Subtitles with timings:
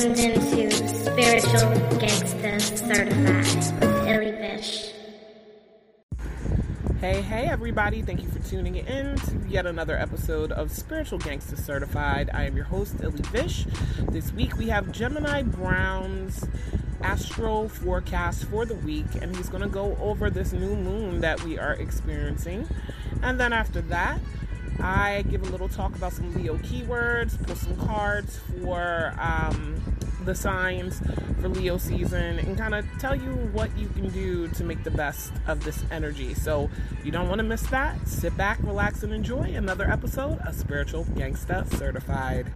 [0.00, 4.92] tuned into Spiritual Gangsta Certified with Illy Bish.
[7.00, 8.00] Hey, hey, everybody.
[8.00, 12.30] Thank you for tuning in to yet another episode of Spiritual Gangsta Certified.
[12.32, 13.66] I am your host, Illy Vish.
[14.10, 16.48] This week we have Gemini Brown's
[17.02, 21.42] astro forecast for the week, and he's going to go over this new moon that
[21.44, 22.66] we are experiencing.
[23.22, 24.18] And then after that,
[24.78, 29.82] I give a little talk about some Leo keywords, pull some cards for um,
[30.24, 31.00] the signs
[31.40, 34.90] for Leo season, and kind of tell you what you can do to make the
[34.90, 36.34] best of this energy.
[36.34, 36.70] So
[37.04, 38.06] you don't want to miss that.
[38.06, 42.52] Sit back, relax, and enjoy another episode of Spiritual Gangsta Certified.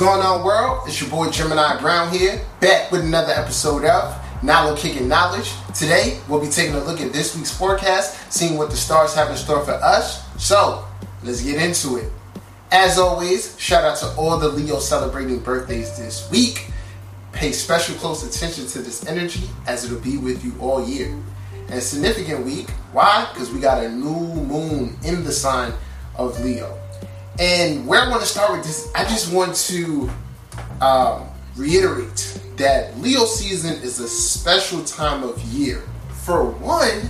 [0.00, 0.80] Going on, world?
[0.86, 5.52] It's your boy Gemini Brown here, back with another episode of Nalo Kicking Knowledge.
[5.74, 9.28] Today, we'll be taking a look at this week's forecast, seeing what the stars have
[9.28, 10.26] in store for us.
[10.42, 10.86] So,
[11.22, 12.10] let's get into it.
[12.72, 16.70] As always, shout out to all the Leo celebrating birthdays this week.
[17.32, 21.14] Pay special close attention to this energy as it'll be with you all year.
[21.68, 22.70] And significant week.
[22.92, 23.28] Why?
[23.34, 25.74] Because we got a new moon in the sign
[26.16, 26.78] of Leo.
[27.40, 30.10] And where I want to start with this, I just want to
[30.82, 35.82] um, reiterate that Leo season is a special time of year.
[36.10, 37.08] For one,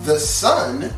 [0.00, 0.92] the sun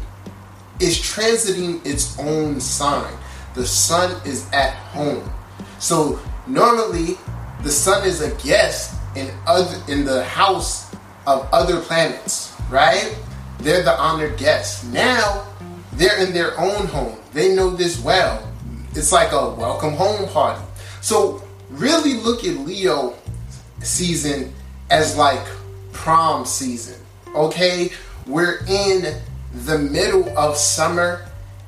[0.80, 3.12] is transiting its own sign.
[3.52, 5.30] The sun is at home.
[5.78, 7.18] So normally
[7.62, 10.90] the sun is a guest in other in the house
[11.26, 13.14] of other planets, right?
[13.58, 14.84] They're the honored guests.
[14.84, 15.46] Now
[15.92, 17.18] they're in their own home.
[17.34, 18.50] They know this well.
[18.96, 20.62] It's like a welcome home party.
[21.00, 23.14] So really look at Leo
[23.82, 24.52] season
[24.88, 25.44] as like
[25.92, 27.04] prom season.
[27.34, 27.90] Okay?
[28.26, 29.20] We're in
[29.52, 31.26] the middle of summer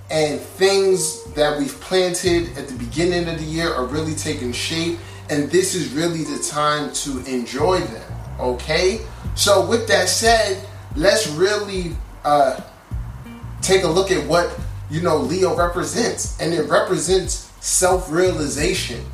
[0.09, 4.97] and things that we've planted at the beginning of the year are really taking shape
[5.28, 8.12] and this is really the time to enjoy them.
[8.38, 9.00] Okay?
[9.34, 12.60] So with that said, let's really uh,
[13.62, 14.56] take a look at what
[14.91, 19.04] you know Leo represents, and it represents self-realization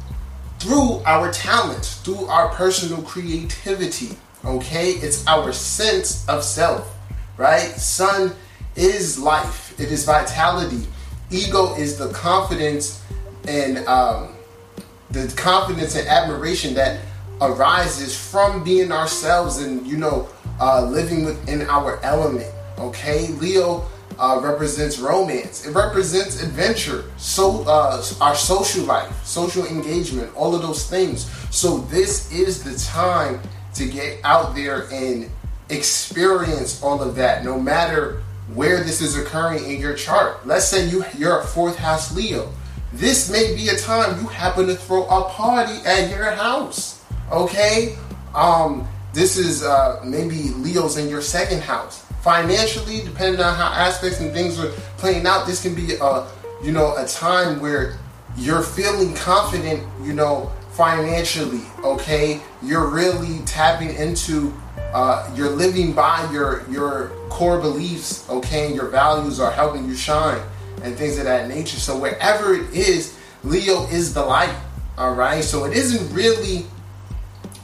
[0.58, 4.16] through our talents, through our personal creativity.
[4.44, 6.94] Okay, it's our sense of self,
[7.36, 7.70] right?
[7.70, 8.32] Sun
[8.76, 9.78] is life.
[9.80, 10.86] It is vitality.
[11.30, 13.02] Ego is the confidence
[13.48, 14.34] and um,
[15.10, 17.00] the confidence and admiration that
[17.40, 20.28] arises from being ourselves and you know
[20.60, 22.52] uh, living within our element.
[22.78, 23.86] Okay, Leo
[24.22, 25.66] uh, represents romance.
[25.66, 31.28] It represents adventure, so uh, our social life, social engagement, all of those things.
[31.50, 33.40] So this is the time
[33.74, 35.28] to get out there and
[35.70, 38.22] experience all of that, no matter
[38.54, 40.46] where this is occurring in your chart.
[40.46, 42.52] Let's say you you're a fourth house Leo.
[42.92, 47.04] This may be a time you happen to throw a party at your house.
[47.32, 47.96] Okay,
[48.36, 54.20] um, this is uh, maybe Leo's in your second house financially, depending on how aspects
[54.20, 56.28] and things are playing out, this can be a
[56.62, 57.98] you know a time where
[58.36, 61.62] you're feeling confident, you know, financially.
[61.84, 64.54] Okay, you're really tapping into.
[64.94, 69.94] Uh, you're living by your your core beliefs, okay, and your values are helping you
[69.94, 70.40] shine
[70.82, 71.78] and things of that nature.
[71.78, 74.54] So wherever it is, Leo is the light.
[74.98, 76.66] All right, so it isn't really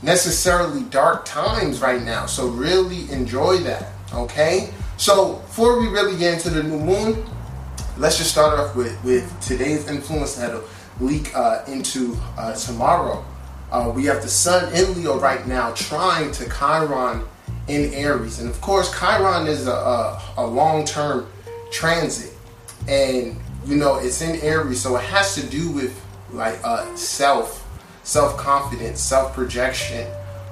[0.02, 2.26] necessarily dark times right now.
[2.26, 3.92] So really enjoy that.
[4.14, 4.70] Okay?
[4.96, 7.24] So before we really get into the new moon,
[7.96, 10.64] let's just start off with, with today's influence that'll
[11.00, 13.24] leak uh, into uh, tomorrow.
[13.70, 17.22] Uh, we have the sun in Leo right now trying to Chiron
[17.68, 18.40] in Aries.
[18.40, 21.28] And of course, Chiron is a, a, a long term
[21.70, 22.32] transit.
[22.88, 23.36] And,
[23.66, 26.00] you know, it's in Aries, so it has to do with
[26.32, 27.66] like uh, self,
[28.04, 30.06] self confidence, self projection,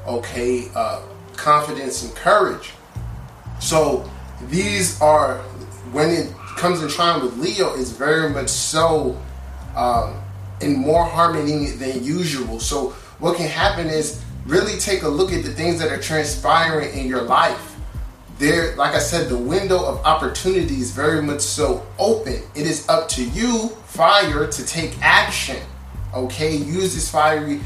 [0.06, 1.00] okay, uh,
[1.36, 2.72] confidence and courage.
[3.60, 4.08] So
[4.48, 5.38] these are
[5.92, 9.20] when it comes in trine with Leo, it's very much so
[9.76, 10.20] um,
[10.60, 12.60] in more harmony than usual.
[12.60, 16.96] So what can happen is really take a look at the things that are transpiring
[16.98, 17.76] in your life.
[18.38, 22.42] There, like I said, the window of opportunity is very much so open.
[22.54, 25.56] It is up to you, fire, to take action.
[26.14, 27.60] Okay, use this fiery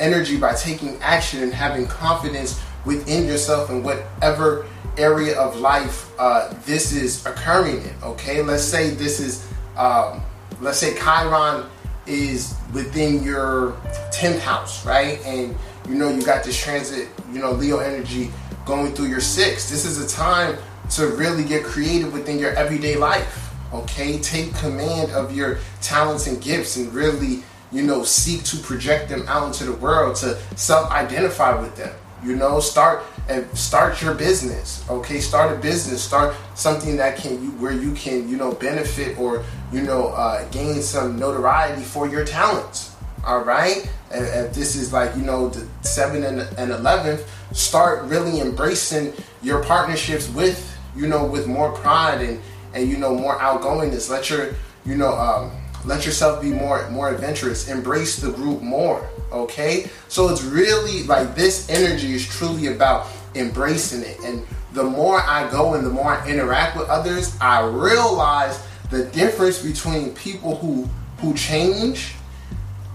[0.00, 4.66] energy by taking action and having confidence within yourself and whatever
[4.98, 7.94] area of life uh, this is occurring in.
[8.02, 9.46] Okay, let's say this is,
[9.76, 10.22] um,
[10.60, 11.66] let's say Chiron
[12.06, 13.72] is within your
[14.12, 15.24] 10th house, right?
[15.24, 15.56] And
[15.88, 18.30] you know, you got this transit, you know, Leo energy
[18.64, 19.70] going through your six.
[19.70, 20.56] This is a time
[20.90, 23.52] to really get creative within your everyday life.
[23.72, 27.42] Okay, take command of your talents and gifts and really,
[27.72, 31.94] you know, seek to project them out into the world to self-identify with them.
[32.26, 34.84] You know, start and start your business.
[34.90, 36.02] Okay, start a business.
[36.02, 40.44] Start something that can you where you can you know benefit or you know uh,
[40.48, 42.96] gain some notoriety for your talents.
[43.24, 48.40] All right, and this is like you know the seven and, and eleventh, start really
[48.40, 52.40] embracing your partnerships with you know with more pride and
[52.74, 54.10] and you know more outgoingness.
[54.10, 55.52] Let your you know um,
[55.86, 57.68] let yourself be more more adventurous.
[57.68, 59.08] Embrace the group more.
[59.32, 64.18] Okay, so it's really like this energy is truly about embracing it.
[64.24, 68.60] And the more I go and the more I interact with others, I realize
[68.90, 70.88] the difference between people who
[71.18, 72.14] who change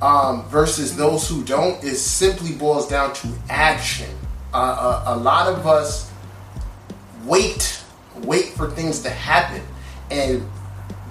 [0.01, 4.09] um, versus those who don't is simply boils down to action.
[4.53, 6.11] Uh, a, a lot of us
[7.25, 7.81] wait,
[8.23, 9.61] wait for things to happen,
[10.09, 10.43] and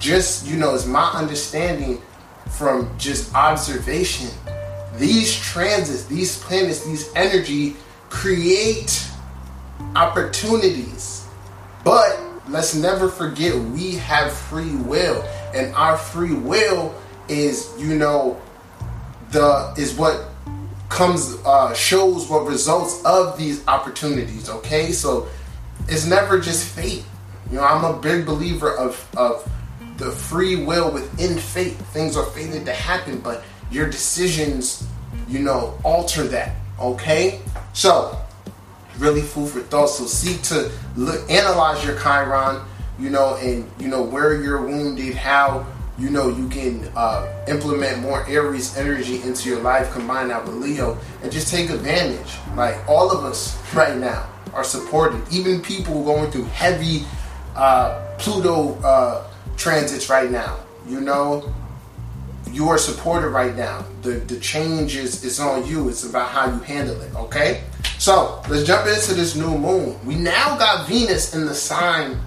[0.01, 2.01] just you know, it's my understanding
[2.49, 4.29] from just observation.
[4.97, 7.77] These transits, these planets, these energy
[8.09, 9.07] create
[9.95, 11.25] opportunities.
[11.85, 12.19] But
[12.49, 15.23] let's never forget we have free will.
[15.53, 16.93] And our free will
[17.29, 18.41] is, you know,
[19.31, 20.25] the is what
[20.89, 24.49] comes uh, shows what results of these opportunities.
[24.49, 25.27] Okay, so
[25.87, 27.05] it's never just fate.
[27.49, 29.49] You know, I'm a big believer of of
[30.01, 31.73] the free will within fate.
[31.93, 34.87] Things are fated to happen, but your decisions,
[35.29, 36.55] you know, alter that.
[36.79, 37.39] Okay,
[37.73, 38.17] so
[38.97, 39.89] really food for thought.
[39.89, 42.65] So seek to look, analyze your Chiron,
[42.99, 45.67] you know, and you know where you're wounded, how
[45.99, 50.55] you know you can uh, implement more Aries energy into your life, combine that with
[50.55, 52.37] Leo, and just take advantage.
[52.55, 55.21] Like all of us right now are supported.
[55.31, 57.03] Even people going through heavy
[57.55, 59.27] uh, Pluto uh,
[59.57, 60.57] transits right now.
[60.87, 61.53] You know,
[62.49, 63.85] you are supported right now.
[64.01, 65.89] The the change is, is on you.
[65.89, 67.13] It's about how you handle it.
[67.15, 67.63] Okay.
[67.97, 69.99] So let's jump into this new moon.
[70.05, 72.17] We now got Venus in the sign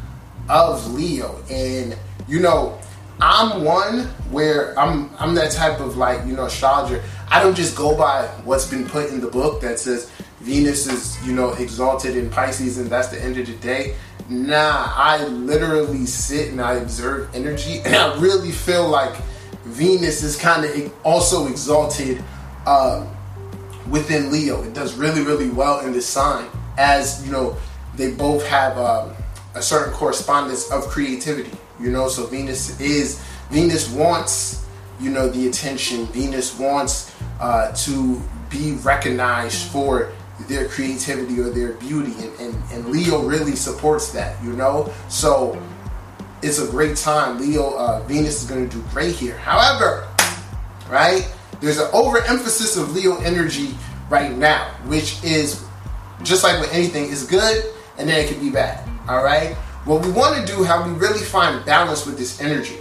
[0.48, 1.96] of Leo, and
[2.28, 2.78] you know,
[3.20, 7.02] I'm one where I'm I'm that type of like you know astrologer.
[7.28, 10.10] I don't just go by what's been put in the book that says
[10.40, 13.96] Venus is you know exalted in Pisces and that's the end of the day.
[14.28, 19.14] Nah, I literally sit and I observe energy, and I really feel like
[19.64, 22.22] Venus is kind of also exalted.
[22.66, 23.14] Um,
[23.88, 24.62] within Leo.
[24.62, 26.46] It does really, really well in this sign,
[26.78, 27.56] as you know,
[27.96, 29.12] they both have um,
[29.54, 31.56] a certain correspondence of creativity.
[31.80, 34.66] You know, so Venus is Venus wants
[35.00, 36.06] you know the attention.
[36.06, 40.12] Venus wants uh, to be recognized for
[40.48, 44.42] their creativity or their beauty, and, and, and Leo really supports that.
[44.42, 45.60] You know, so
[46.42, 47.38] it's a great time.
[47.38, 49.36] Leo, uh, Venus is going to do great here.
[49.38, 50.08] However,
[50.90, 51.30] right
[51.64, 53.74] there's an overemphasis of Leo energy
[54.10, 55.64] right now, which is
[56.22, 57.64] just like with anything, is good
[57.96, 58.86] and then it can be bad.
[59.08, 59.54] All right.
[59.84, 62.76] What we want to do, how we really find balance with this energy.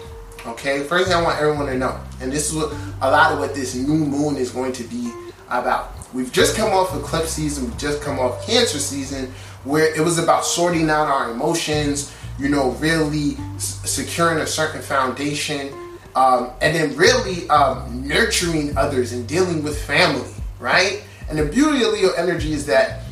[0.46, 0.84] Okay.
[0.84, 3.56] First thing I want everyone to know, and this is what a lot of what
[3.56, 5.14] this new moon is going to be
[5.48, 5.93] about.
[6.14, 7.66] We've just come off eclipse season.
[7.66, 12.14] We've just come off Cancer season, where it was about sorting out our emotions.
[12.40, 15.72] You know, really securing a certain foundation
[16.16, 20.30] um, and then really um, nurturing others and dealing with family,
[20.60, 21.04] right?
[21.30, 23.04] And the beauty of Leo energy is that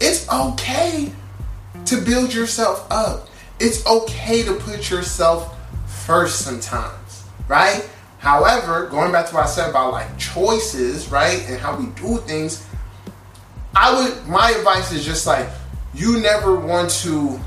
[0.00, 1.12] it's okay
[1.86, 3.28] to build yourself up.
[3.60, 5.56] It's okay to put yourself
[6.06, 7.88] first sometimes, right?
[8.18, 12.18] However, going back to what I said about like choices, right, and how we do
[12.18, 12.66] things,
[13.74, 15.48] I would my advice is just like
[15.94, 17.38] you never want to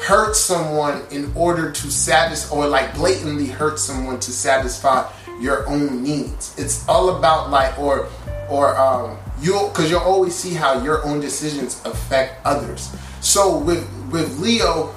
[0.00, 5.08] hurt someone in order to satisfy or like blatantly hurt someone to satisfy
[5.40, 6.54] your own needs.
[6.58, 8.08] It's all about like or
[8.48, 12.90] or um you'll because you'll always see how your own decisions affect others.
[13.20, 14.94] So with with leo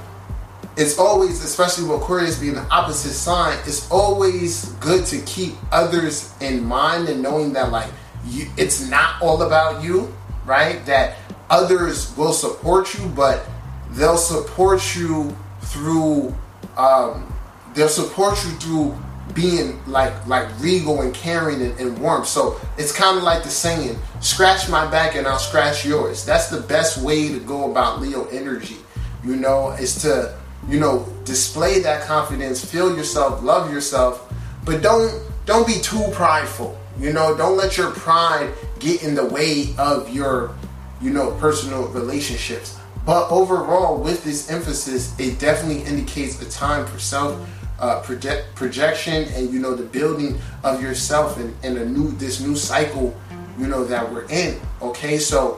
[0.78, 6.34] it's always especially with aquarius being the opposite sign it's always good to keep others
[6.42, 7.90] in mind and knowing that like
[8.25, 10.13] you, it's not all about you
[10.46, 11.18] right that
[11.50, 13.46] others will support you but
[13.92, 16.34] they'll support you through
[16.78, 17.34] um,
[17.74, 18.98] they'll support you through
[19.34, 22.25] being like like regal and caring and, and warm.
[22.25, 26.48] So it's kind of like the saying, "Scratch my back and I'll scratch yours." That's
[26.48, 28.78] the best way to go about Leo energy.
[29.24, 30.36] You know, is to
[30.68, 34.32] you know display that confidence, feel yourself, love yourself,
[34.65, 36.77] but don't don't be too prideful.
[37.00, 40.56] You know, don't let your pride get in the way of your,
[41.01, 42.77] you know, personal relationships.
[43.06, 47.39] But overall, with this emphasis, it definitely indicates a time for self
[47.80, 52.39] uh, project, projection and you know the building of yourself and, and a new this
[52.39, 53.15] new cycle,
[53.58, 54.60] you know that we're in.
[54.84, 55.53] Okay, so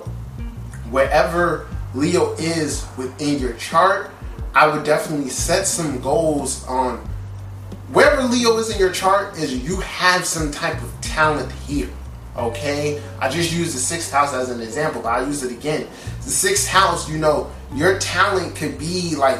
[0.90, 4.13] wherever Leo is within your chart,
[4.56, 6.98] I would definitely set some goals on
[7.92, 11.90] wherever Leo is in your chart is you have some type of talent here.
[12.36, 15.88] Okay, I just used the sixth house as an example, but I'll use it again.
[16.24, 19.38] The sixth house, you know, your talent could be like,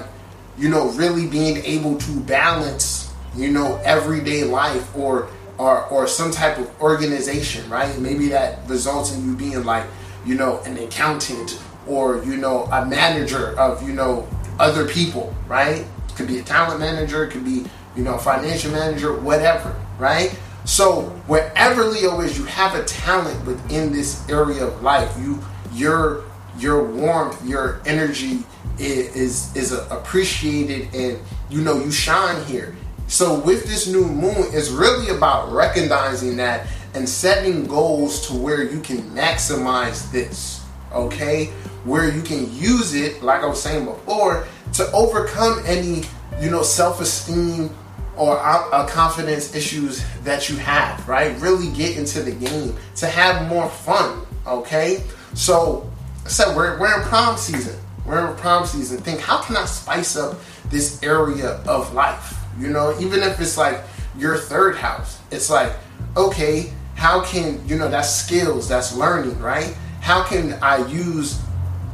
[0.58, 6.32] you know, really being able to balance, you know, everyday life or or or some
[6.32, 7.98] type of organization, right?
[8.00, 9.86] Maybe that results in you being like,
[10.24, 14.28] you know, an accountant or you know, a manager of you know
[14.60, 15.86] other people, right?
[16.16, 20.38] Could be a talent manager, could be you know, financial manager, whatever, right?
[20.66, 25.14] So wherever Leo is, you have a talent within this area of life.
[25.20, 25.40] You
[25.74, 26.24] your
[26.58, 28.44] your warmth, your energy
[28.80, 32.76] is is, appreciated, and you know you shine here.
[33.08, 38.64] So with this new moon, it's really about recognizing that and setting goals to where
[38.64, 40.64] you can maximize this.
[40.94, 41.52] Okay,
[41.84, 46.04] where you can use it, like I was saying before, to overcome any
[46.42, 47.70] you know self-esteem
[48.18, 51.40] or uh, confidence issues that you have, right?
[51.42, 55.04] Really get into the game to have more fun, okay?
[55.34, 55.90] So,
[56.26, 57.80] I said we're, we're in prom season.
[58.06, 59.00] We're in prom season.
[59.00, 62.38] Think, how can I spice up this area of life?
[62.60, 63.82] You know, even if it's like
[64.18, 65.74] your third house, it's like,
[66.16, 69.76] okay, how can, you know, that's skills, that's learning, right?
[70.02, 71.42] How can I use,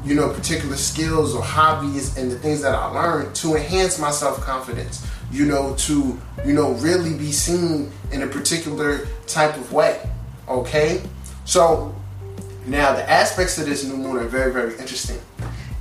[0.03, 4.11] you know, particular skills or hobbies and the things that I learned to enhance my
[4.11, 5.05] self confidence?
[5.31, 10.01] you know, to, you know, really be seen in a particular type of way.
[10.47, 11.01] Okay?
[11.45, 11.95] So
[12.65, 15.19] now the aspects of this new moon are very, very interesting.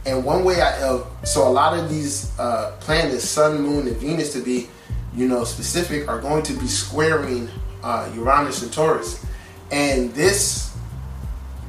[0.07, 3.97] And one way I, uh, so a lot of these uh, planets, Sun, Moon, and
[3.97, 4.69] Venus to be,
[5.15, 7.49] you know, specific, are going to be squaring
[7.83, 9.25] uh, Uranus and Taurus.
[9.71, 10.75] And this,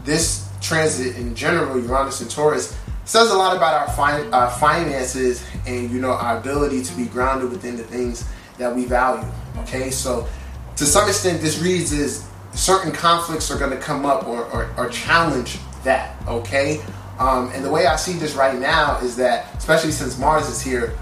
[0.06, 5.90] this transit in general, Uranus and Taurus, says a lot about our, our finances and
[5.90, 9.28] you know our ability to be grounded within the things that we value.
[9.60, 10.28] Okay, so
[10.76, 14.70] to some extent, this reads as certain conflicts are going to come up or, or,
[14.78, 16.16] or challenge that.
[16.28, 16.82] Okay,
[17.20, 20.62] um, and the way I see this right now is that, especially since Mars is
[20.62, 20.98] here,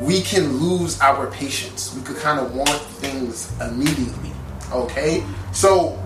[0.00, 1.94] we can lose our patience.
[1.94, 4.32] We could kind of want things immediately.
[4.72, 6.02] Okay, so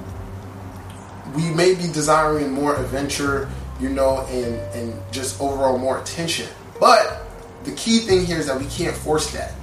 [1.34, 3.48] we may be desiring more adventure
[3.80, 6.48] you know, and and just overall more attention.
[6.78, 7.22] But
[7.64, 9.54] the key thing here is that we can't force that.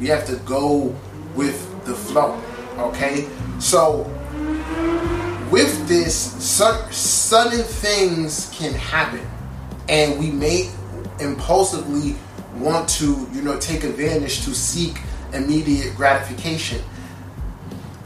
[0.00, 0.94] We have to go
[1.34, 2.40] with the flow.
[2.78, 3.28] Okay,
[3.58, 4.02] so
[5.50, 9.26] with this, sudden things can happen,
[9.88, 10.70] and we may
[11.20, 12.16] impulsively
[12.56, 14.98] want to, you know, take advantage to seek
[15.32, 16.82] immediate gratification.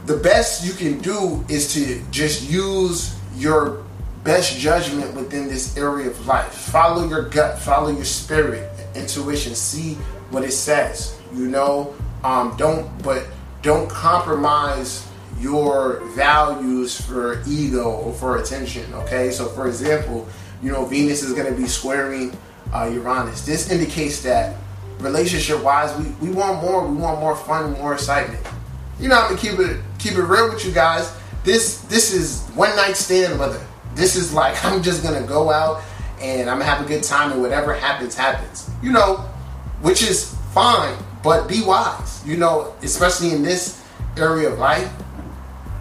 [0.05, 3.83] The best you can do is to just use your
[4.23, 6.51] best judgment within this area of life.
[6.51, 9.53] Follow your gut, follow your spirit, intuition.
[9.53, 9.93] See
[10.31, 11.19] what it says.
[11.33, 11.93] You know,
[12.23, 13.27] um, don't but
[13.61, 15.07] don't compromise
[15.39, 18.91] your values for ego or for attention.
[18.93, 20.27] Okay, so for example,
[20.63, 22.35] you know Venus is going to be squaring
[22.73, 23.45] uh, Uranus.
[23.45, 24.55] This indicates that
[24.99, 26.87] relationship-wise, we, we want more.
[26.87, 28.45] We want more fun, more excitement.
[29.01, 31.11] You know, I'm gonna keep it keep it real with you guys.
[31.43, 33.65] This this is one night stand weather.
[33.95, 35.83] This is like I'm just gonna go out
[36.21, 38.69] and I'm gonna have a good time and whatever happens, happens.
[38.83, 39.17] You know,
[39.81, 42.25] which is fine, but be wise.
[42.25, 43.83] You know, especially in this
[44.17, 44.91] area of life.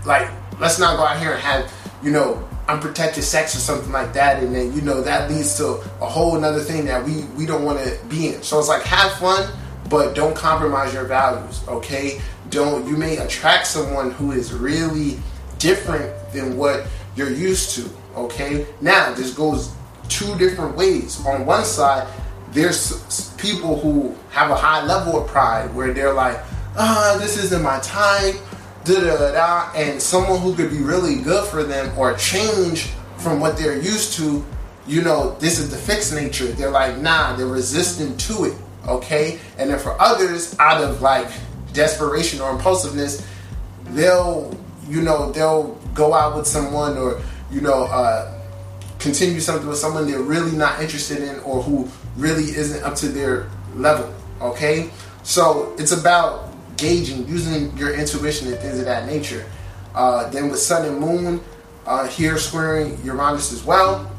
[0.06, 1.72] Like, let's not go out here and have,
[2.02, 5.72] you know, unprotected sex or something like that, and then you know that leads to
[6.00, 8.42] a whole another thing that we we don't want to be in.
[8.42, 9.50] So it's like have fun,
[9.90, 11.62] but don't compromise your values.
[11.68, 15.18] Okay, don't you may attract someone who is really
[15.58, 17.88] different than what you're used to.
[18.16, 19.72] Okay, now this goes
[20.08, 21.24] two different ways.
[21.26, 22.08] On one side,
[22.52, 26.38] there's people who have a high level of pride where they're like,
[26.76, 28.36] ah, this isn't my type,
[28.84, 33.38] da da da, and someone who could be really good for them or change from
[33.38, 34.44] what they're used to,
[34.86, 36.46] you know, this is the fixed nature.
[36.46, 38.54] They're like, nah, they're resistant to it,
[38.88, 39.38] okay?
[39.58, 41.30] And then for others, out of like
[41.72, 43.26] desperation or impulsiveness,
[43.90, 44.56] they'll,
[44.88, 48.32] you know, they'll go out with someone or you know, uh,
[48.98, 53.08] continue something with someone they're really not interested in or who really isn't up to
[53.08, 54.12] their level.
[54.40, 54.90] Okay?
[55.22, 59.44] So it's about gauging, using your intuition and things of that nature.
[59.94, 61.40] Uh, then with Sun and Moon
[61.86, 64.10] uh, here squaring Uranus as well,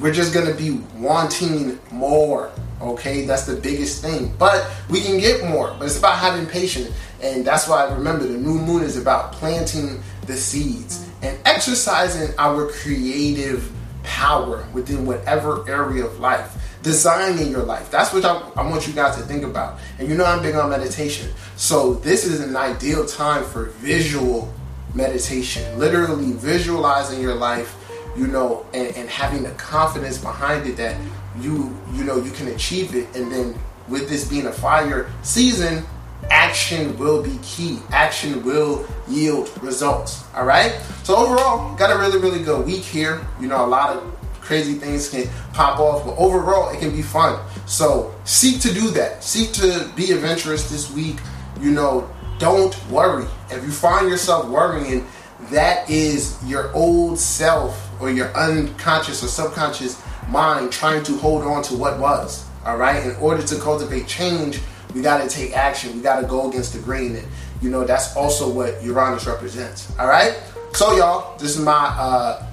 [0.00, 2.50] we're just to be wanting more.
[2.80, 4.34] Okay, that's the biggest thing.
[4.38, 5.74] But we can get more.
[5.78, 6.90] But it's about having patience.
[7.22, 12.34] And that's why I remember the new moon is about planting the seeds and exercising
[12.38, 13.70] our creative
[14.02, 17.90] power within whatever area of life designing your life.
[17.90, 19.78] That's what I, I, want you guys to think about.
[19.98, 21.30] And you know I'm big on meditation.
[21.56, 24.52] So this is an ideal time for visual
[24.94, 25.78] meditation.
[25.78, 27.83] Literally visualizing your life,
[28.16, 31.00] you know, and, and having the confidence behind it that
[31.40, 33.14] you you know you can achieve it.
[33.16, 33.54] And then
[33.88, 35.84] with this being a fire season,
[36.30, 37.78] action will be key.
[37.90, 40.24] Action will yield results.
[40.34, 40.72] All right.
[41.02, 43.20] So overall, got a really really good week here.
[43.40, 47.02] You know, a lot of crazy things can pop off, but overall, it can be
[47.02, 47.42] fun.
[47.66, 49.24] So seek to do that.
[49.24, 51.16] Seek to be adventurous this week.
[51.60, 53.26] You know, don't worry.
[53.50, 55.06] If you find yourself worrying,
[55.50, 61.62] that is your old self or your unconscious or subconscious mind trying to hold on
[61.64, 62.48] to what was.
[62.64, 63.04] All right.
[63.04, 64.60] In order to cultivate change,
[64.94, 65.94] we got to take action.
[65.96, 67.16] We got to go against the grain.
[67.16, 67.26] And,
[67.60, 69.92] you know, that's also what Uranus represents.
[69.98, 70.40] All right.
[70.72, 72.46] So, y'all, this is my uh,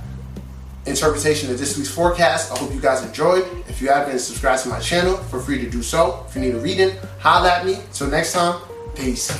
[0.85, 2.51] interpretation of this week's forecast.
[2.51, 3.45] I hope you guys enjoyed.
[3.67, 6.25] If you haven't subscribed to my channel, feel free to do so.
[6.27, 7.79] If you need a reading, holla at me.
[7.93, 8.61] Till next time,
[8.95, 9.31] peace.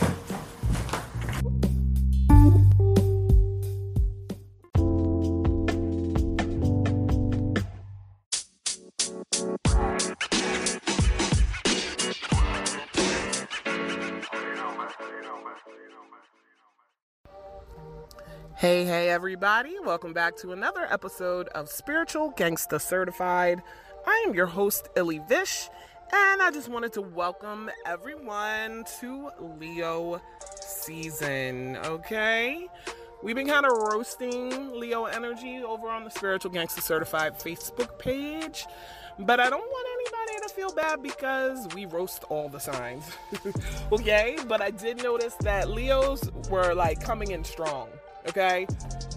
[18.62, 19.74] Hey, hey, everybody.
[19.84, 23.64] Welcome back to another episode of Spiritual Gangsta Certified.
[24.06, 25.68] I am your host, Illy Vish,
[26.14, 30.22] and I just wanted to welcome everyone to Leo
[30.60, 32.68] season, okay?
[33.24, 38.68] We've been kind of roasting Leo energy over on the Spiritual Gangsta Certified Facebook page,
[39.18, 43.06] but I don't want anybody to feel bad because we roast all the signs.
[43.92, 47.90] okay, but I did notice that Leos were like coming in strong
[48.30, 48.68] Okay,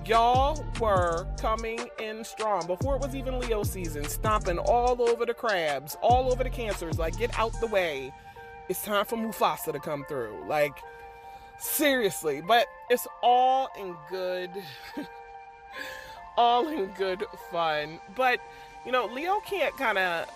[0.06, 5.34] y'all were coming in strong before it was even Leo season, stomping all over the
[5.34, 6.98] crabs, all over the cancers.
[6.98, 8.12] Like, get out the way.
[8.68, 10.44] It's time for Mufasa to come through.
[10.48, 10.72] Like,
[11.58, 14.50] seriously, but it's all in good,
[16.36, 18.00] all in good fun.
[18.14, 18.40] But,
[18.86, 20.30] you know, Leo can't kind of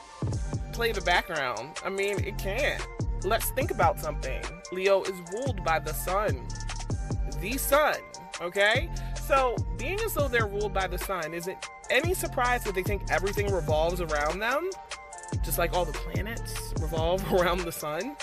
[0.73, 1.81] play the background.
[1.85, 2.87] I mean, it can't.
[3.25, 4.43] Let's think about something.
[4.73, 6.47] Leo is ruled by the sun.
[7.41, 7.95] The sun
[8.41, 8.89] Okay?
[9.27, 11.59] So, being as though they're ruled by the sun, is it
[11.91, 14.71] any surprise that they think everything revolves around them?
[15.45, 18.17] Just like all the planets revolve around the sun?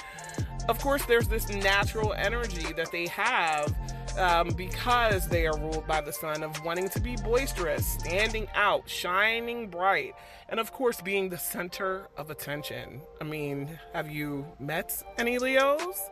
[0.68, 3.76] Of course, there's this natural energy that they have
[4.18, 8.90] um, because they are ruled by the sun of wanting to be boisterous, standing out,
[8.90, 10.16] shining bright,
[10.50, 13.02] and of course, being the center of attention.
[13.22, 16.10] I mean, have you met any Leos?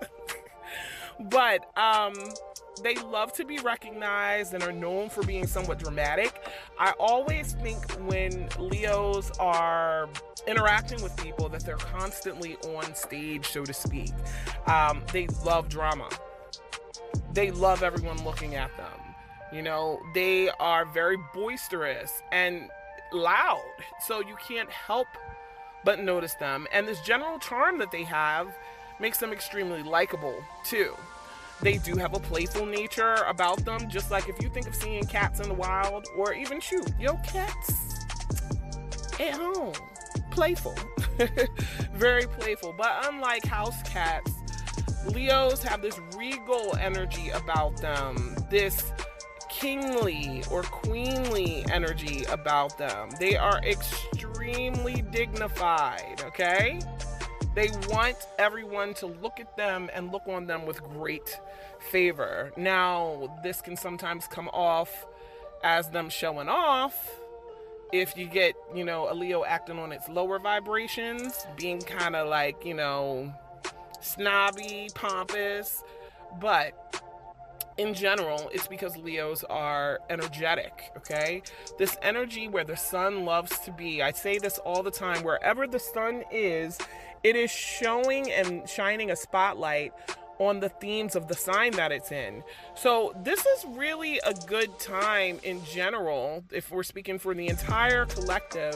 [1.20, 2.13] but, um,
[2.82, 6.42] they love to be recognized and are known for being somewhat dramatic.
[6.80, 10.10] I always think when Leos are
[10.48, 14.12] interacting with people that they're constantly on stage, so to speak.
[14.66, 16.10] Um, they love drama.
[17.34, 19.00] They love everyone looking at them.
[19.52, 22.70] You know, they are very boisterous and
[23.12, 23.62] loud,
[24.06, 25.08] so you can't help
[25.86, 26.66] but notice them.
[26.72, 28.48] And this general charm that they have
[29.00, 30.96] makes them extremely likable, too
[31.63, 33.89] they do have a playful nature about them.
[33.89, 37.17] Just like if you think of seeing cats in the wild, or even shoot, your
[37.26, 37.95] cats
[39.19, 39.73] at home,
[40.32, 40.76] playful,
[41.93, 42.73] very playful.
[42.78, 44.32] But unlike house cats,
[45.08, 48.91] Leos have this regal energy about them, this
[49.49, 53.10] kingly or queenly energy about them.
[53.19, 56.80] They are extremely dignified, okay?
[57.56, 61.39] They want everyone to look at them and look on them with great
[61.92, 62.52] favor.
[62.58, 65.06] Now, this can sometimes come off
[65.63, 67.12] as them showing off
[67.92, 72.28] if you get, you know, a Leo acting on its lower vibrations, being kind of
[72.28, 73.32] like, you know,
[74.02, 75.84] snobby, pompous.
[76.42, 76.74] But
[77.78, 81.44] in general, it's because Leos are energetic, okay?
[81.78, 84.02] This energy where the sun loves to be.
[84.02, 86.80] I say this all the time wherever the sun is,
[87.24, 89.94] it is showing and shining a spotlight
[90.40, 92.44] on the themes of the sign that it's in.
[92.76, 98.06] So, this is really a good time in general, if we're speaking for the entire
[98.06, 98.76] collective,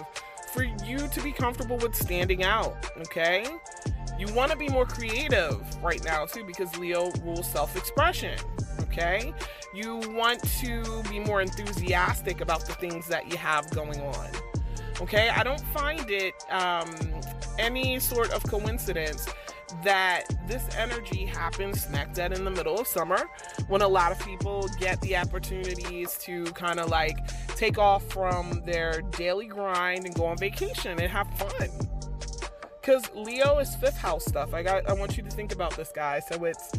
[0.53, 3.45] for you to be comfortable with standing out, okay?
[4.19, 8.37] You want to be more creative right now, too, because Leo rules self expression.
[8.81, 9.33] Okay?
[9.75, 14.27] You want to be more enthusiastic about the things that you have going on.
[15.01, 15.29] Okay?
[15.29, 16.93] I don't find it um,
[17.57, 19.27] any sort of coincidence
[19.83, 23.29] that this energy happens smack dead in the middle of summer
[23.67, 27.17] when a lot of people get the opportunities to kind of like
[27.55, 31.69] take off from their daily grind and go on vacation and have fun.
[32.79, 34.53] Because Leo is fifth house stuff.
[34.53, 36.23] I got I want you to think about this, guys.
[36.29, 36.71] So it's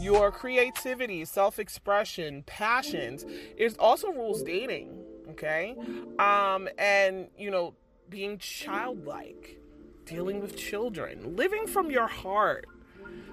[0.00, 3.24] your creativity, self-expression, passions.
[3.56, 4.96] It also rules dating,
[5.30, 5.76] okay?
[6.18, 7.74] Um, and you know,
[8.08, 9.60] being childlike
[10.06, 12.66] dealing with children, living from your heart.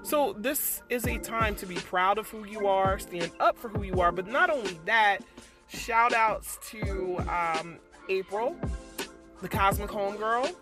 [0.01, 3.69] So, this is a time to be proud of who you are, stand up for
[3.69, 5.19] who you are, but not only that,
[5.67, 7.77] shout outs to um,
[8.09, 8.57] April,
[9.41, 10.53] the Cosmic Homegirl.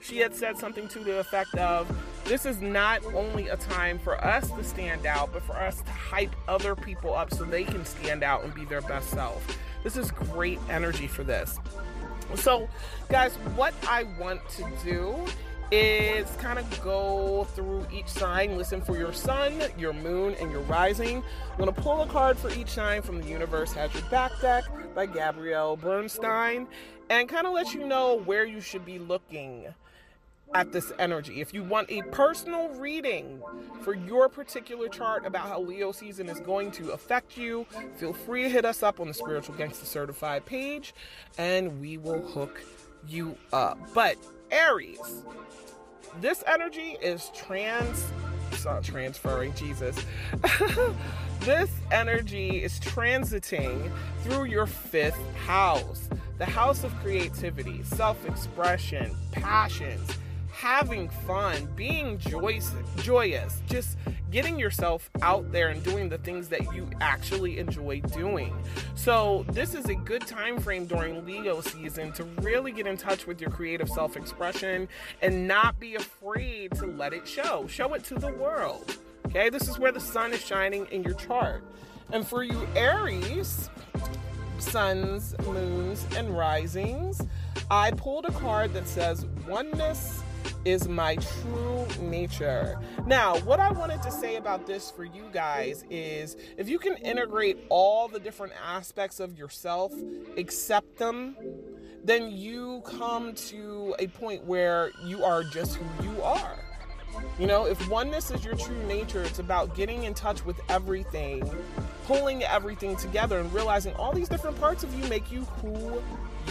[0.00, 1.86] She had said something to the effect of
[2.28, 5.90] this is not only a time for us to stand out, but for us to
[5.90, 9.46] hype other people up so they can stand out and be their best self.
[9.84, 11.58] This is great energy for this.
[12.34, 12.68] So,
[13.08, 15.14] guys, what I want to do
[15.70, 20.62] is kind of go through each sign, listen for your sun, your moon, and your
[20.62, 21.22] rising.
[21.52, 24.32] I'm going to pull a card for each sign from the Universe Has Your Back
[24.40, 26.66] deck by Gabrielle Bernstein
[27.08, 29.66] and kind of let you know where you should be looking
[30.54, 31.40] at this energy.
[31.40, 33.42] If you want a personal reading
[33.82, 38.44] for your particular chart about how Leo season is going to affect you, feel free
[38.44, 40.94] to hit us up on the Spiritual Gangsta Certified page
[41.38, 42.62] and we will hook
[43.06, 43.78] you up.
[43.94, 44.16] But
[44.50, 45.24] Aries,
[46.20, 48.06] this energy is trans
[48.52, 49.98] it's not transferring jesus
[51.40, 53.90] this energy is transiting
[54.22, 60.16] through your fifth house the house of creativity self-expression passions
[60.56, 63.98] having fun, being joyous, joyous, just
[64.30, 68.56] getting yourself out there and doing the things that you actually enjoy doing.
[68.94, 73.26] So, this is a good time frame during Leo season to really get in touch
[73.26, 74.88] with your creative self-expression
[75.20, 77.66] and not be afraid to let it show.
[77.68, 78.96] Show it to the world.
[79.26, 79.50] Okay?
[79.50, 81.62] This is where the sun is shining in your chart.
[82.12, 83.68] And for you Aries,
[84.58, 87.20] suns, moons, and risings,
[87.70, 90.22] I pulled a card that says oneness
[90.64, 92.78] is my true nature.
[93.06, 96.96] Now, what I wanted to say about this for you guys is if you can
[96.96, 99.92] integrate all the different aspects of yourself,
[100.36, 101.36] accept them,
[102.04, 106.56] then you come to a point where you are just who you are.
[107.38, 111.48] You know, if oneness is your true nature, it's about getting in touch with everything,
[112.04, 116.02] pulling everything together, and realizing all these different parts of you make you who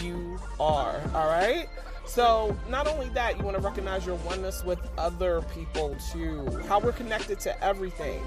[0.02, 1.02] you are.
[1.14, 1.68] All right?
[2.08, 6.80] So, not only that, you want to recognize your oneness with other people too, how
[6.80, 8.22] we're connected to everything.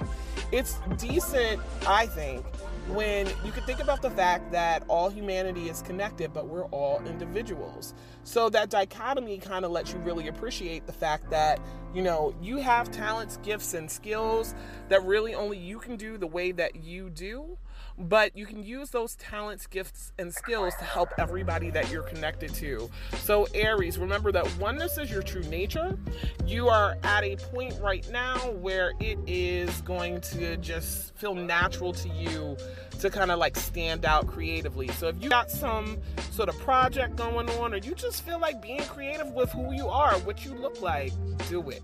[0.50, 2.44] It's decent, I think,
[2.88, 7.00] when you can think about the fact that all humanity is connected, but we're all
[7.06, 7.94] individuals.
[8.24, 11.60] So, that dichotomy kind of lets you really appreciate the fact that,
[11.94, 14.54] you know, you have talents, gifts, and skills
[14.88, 17.56] that really only you can do the way that you do
[17.98, 22.54] but you can use those talents, gifts, and skills to help everybody that you're connected
[22.54, 22.88] to.
[23.16, 25.98] So, Aries, remember that oneness is your true nature.
[26.46, 31.92] You are at a point right now where it is going to just feel natural
[31.94, 32.56] to you
[33.00, 34.88] to kind of like stand out creatively.
[34.88, 35.98] So, if you got some
[36.30, 39.88] sort of project going on, or you just feel like being creative with who you
[39.88, 41.12] are, what you look like,
[41.48, 41.82] do it.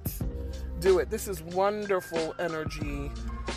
[0.79, 1.11] Do it.
[1.11, 3.11] This is wonderful energy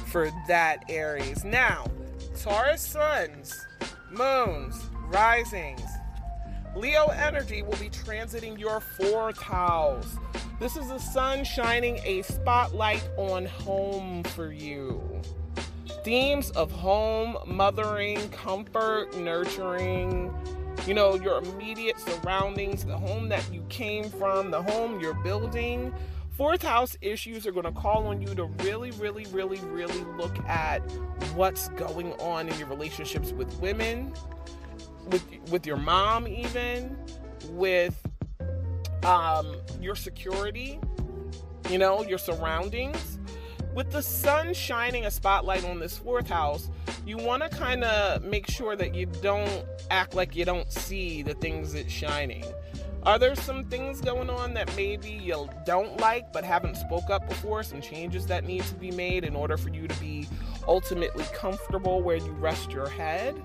[0.07, 1.43] for that Aries.
[1.43, 1.85] Now,
[2.41, 3.65] Taurus suns,
[4.11, 5.81] moons, risings.
[6.75, 10.17] Leo energy will be transiting your fourth house.
[10.59, 15.01] This is the sun shining a spotlight on home for you.
[16.03, 20.31] Themes of home, mothering, comfort, nurturing,
[20.85, 25.91] you know, your immediate surroundings, the home that you came from, the home you're building.
[26.37, 30.37] Fourth house issues are going to call on you to really, really, really, really look
[30.47, 30.81] at
[31.33, 34.13] what's going on in your relationships with women,
[35.07, 36.95] with with your mom, even
[37.49, 37.99] with
[39.03, 40.79] um, your security,
[41.71, 43.17] you know, your surroundings.
[43.73, 46.69] With the sun shining a spotlight on this fourth house,
[47.03, 51.23] you want to kind of make sure that you don't act like you don't see
[51.23, 52.43] the things that's shining.
[53.07, 57.25] Are there some things going on that maybe you don't like but haven't spoke up
[57.29, 57.63] before?
[57.63, 60.27] Some changes that need to be made in order for you to be
[60.67, 63.41] ultimately comfortable where you rest your head?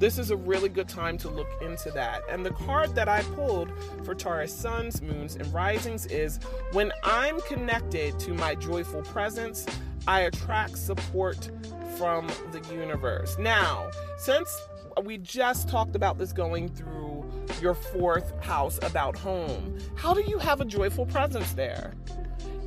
[0.00, 2.22] this is a really good time to look into that.
[2.30, 3.70] And the card that I pulled
[4.02, 6.40] for Taurus suns, moons, and risings is
[6.72, 9.66] when I'm connected to my joyful presence,
[10.08, 11.50] I attract support
[11.98, 13.36] from the universe.
[13.38, 14.50] Now, since
[15.02, 17.24] we just talked about this going through
[17.60, 21.94] your fourth house about home, how do you have a joyful presence there?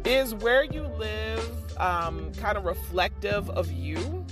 [0.05, 4.25] Is where you live um, kind of reflective of you?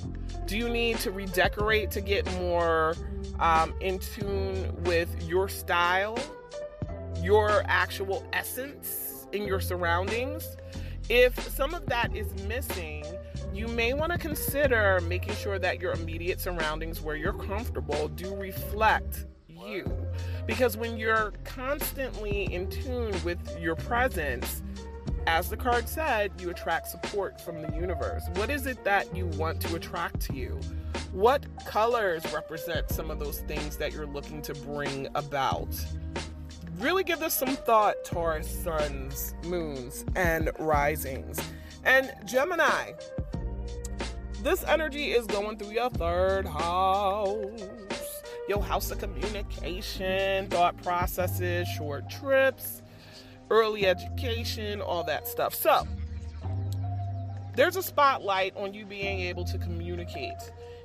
[0.46, 2.96] Do you need to redecorate to get more
[3.40, 6.20] um, in tune with your style,
[7.22, 10.58] your actual essence in your surroundings?
[11.10, 13.06] If some of that is missing,
[13.54, 18.34] you may want to consider making sure that your immediate surroundings where you're comfortable do
[18.36, 19.92] reflect you.
[20.48, 24.64] Because when you're constantly in tune with your presence,
[25.28, 28.24] as the card said, you attract support from the universe.
[28.36, 30.60] What is it that you want to attract to you?
[31.12, 35.70] What colors represent some of those things that you're looking to bring about?
[36.80, 41.40] Really give this some thought, Taurus, suns, moons, and risings.
[41.84, 42.94] And Gemini,
[44.42, 52.10] this energy is going through your third house, your house of communication, thought processes, short
[52.10, 52.82] trips
[53.52, 55.54] early education, all that stuff.
[55.54, 55.86] So,
[57.56, 60.40] there's a spotlight on you being able to communicate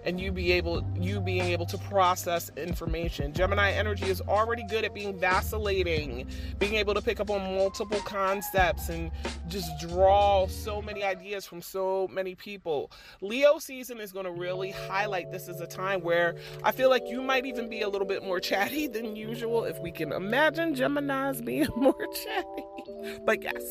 [0.06, 3.32] and you be able you being able to process information.
[3.32, 6.26] Gemini energy is already good at being vacillating,
[6.58, 9.10] being able to pick up on multiple concepts and
[9.48, 12.90] just draw so many ideas from so many people.
[13.20, 17.02] Leo season is going to really highlight this as a time where I feel like
[17.06, 20.76] you might even be a little bit more chatty than usual if we can imagine
[20.76, 23.20] Geminis being more chatty.
[23.24, 23.64] But yes,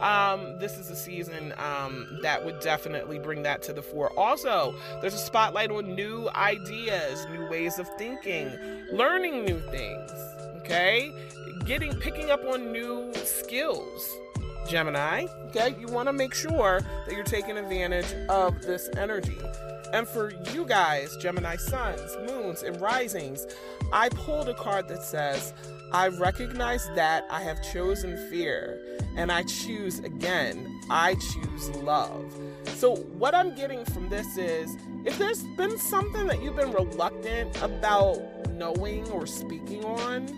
[0.00, 4.10] um, this is a season um, that would definitely bring that to the fore.
[4.18, 8.50] Also, there's a spotlight on new ideas, new ways of thinking,
[8.92, 10.10] learning new things,
[10.58, 11.12] okay?
[11.64, 14.16] Getting, picking up on new skills.
[14.68, 15.74] Gemini, okay?
[15.80, 19.38] You want to make sure that you're taking advantage of this energy.
[19.92, 23.46] And for you guys, Gemini suns, moons, and risings,
[23.92, 25.54] I pulled a card that says,
[25.90, 28.78] I recognize that I have chosen fear
[29.16, 30.80] and I choose again.
[30.90, 32.32] I choose love.
[32.76, 34.76] So, what I'm getting from this is
[35.08, 38.18] if there's been something that you've been reluctant about
[38.50, 40.28] knowing or speaking on,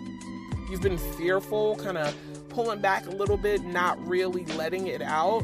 [0.69, 2.15] you've been fearful, kind of
[2.47, 5.43] pulling back a little bit, not really letting it out,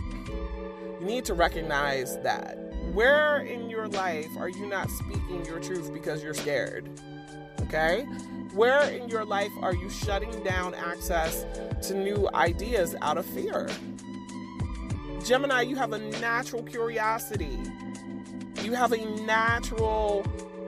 [1.02, 2.58] you need to recognize that.
[2.94, 6.90] Where in your life are you not speaking your truth because you're scared?
[7.64, 8.04] Okay?
[8.54, 11.46] Where in your life are you shutting down access
[11.90, 13.68] to new ideas out of fear?
[15.26, 17.60] Gemini, you have a natural curiosity.
[18.68, 20.26] You have a natural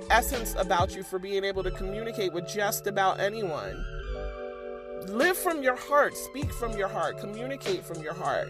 [0.09, 3.83] essence about you for being able to communicate with just about anyone.
[5.09, 8.47] Live from your heart, speak from your heart, communicate from your heart.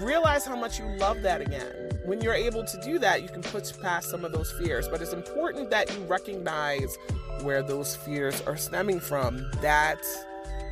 [0.00, 1.72] Realize how much you love that again.
[2.04, 4.88] When you're able to do that, you can put past some of those fears.
[4.88, 6.98] But it's important that you recognize
[7.42, 9.48] where those fears are stemming from.
[9.60, 10.04] That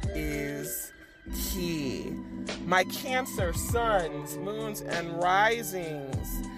[0.08, 0.92] is
[1.52, 2.12] key.
[2.66, 6.48] My Cancer, suns, moons, and risings.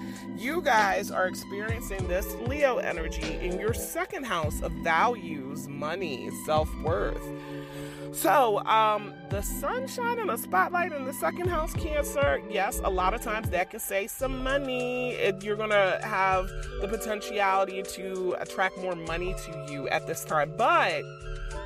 [0.40, 6.74] You guys are experiencing this Leo energy in your second house of values, money, self
[6.78, 7.22] worth.
[8.12, 13.12] So, um, the sunshine and the spotlight in the second house, Cancer, yes, a lot
[13.12, 15.10] of times that can say some money.
[15.10, 16.48] It, you're gonna have
[16.80, 20.54] the potentiality to attract more money to you at this time.
[20.56, 21.02] But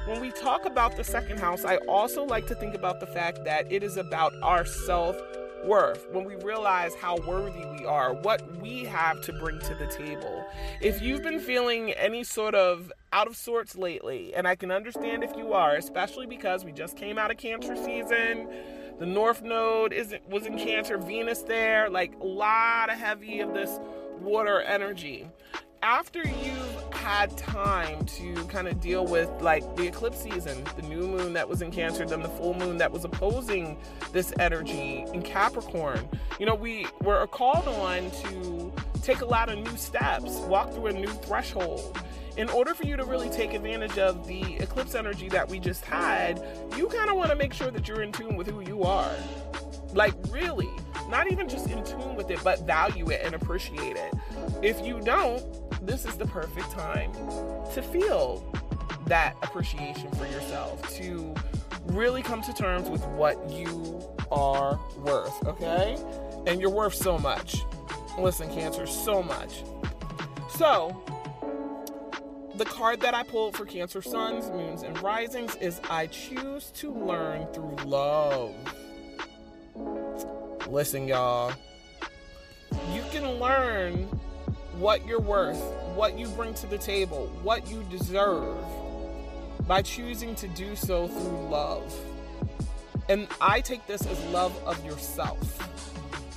[0.06, 3.44] when we talk about the second house, I also like to think about the fact
[3.44, 5.16] that it is about our self
[5.64, 9.86] worth, when we realize how worthy we are, what we have to bring to the
[9.86, 10.44] table.
[10.80, 15.24] If you've been feeling any sort of out of sorts lately, and I can understand
[15.24, 18.48] if you are, especially because we just came out of Cancer season.
[18.98, 23.52] The North Node is was in Cancer, Venus there, like a lot of heavy of
[23.52, 23.80] this
[24.20, 25.28] water energy
[25.84, 31.06] after you've had time to kind of deal with like the eclipse season, the new
[31.06, 33.76] moon that was in Cancer, then the full moon that was opposing
[34.10, 36.08] this energy in Capricorn,
[36.40, 40.86] you know, we were called on to take a lot of new steps, walk through
[40.86, 41.98] a new threshold.
[42.38, 45.84] In order for you to really take advantage of the eclipse energy that we just
[45.84, 46.42] had,
[46.78, 49.14] you kind of want to make sure that you're in tune with who you are.
[49.92, 50.68] Like, really,
[51.08, 54.14] not even just in tune with it, but value it and appreciate it.
[54.62, 55.44] If you don't,
[55.86, 57.12] this is the perfect time
[57.74, 58.44] to feel
[59.06, 61.34] that appreciation for yourself, to
[61.86, 65.96] really come to terms with what you are worth, okay?
[66.46, 67.56] And you're worth so much.
[68.18, 69.64] Listen, Cancer, so much.
[70.50, 71.02] So,
[72.56, 76.92] the card that I pulled for Cancer Suns, Moons, and Risings is I choose to
[76.92, 78.54] learn through love.
[80.68, 81.52] Listen, y'all.
[82.92, 84.08] You can learn
[84.78, 85.60] what you're worth,
[85.94, 88.56] what you bring to the table, what you deserve
[89.66, 91.94] by choosing to do so through love.
[93.08, 95.60] And I take this as love of yourself.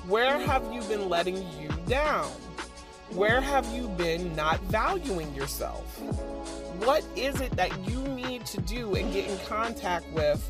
[0.08, 2.30] Where have you been letting you down?
[3.10, 6.00] Where have you been not valuing yourself?
[6.84, 10.44] What is it that you need to do and get in contact with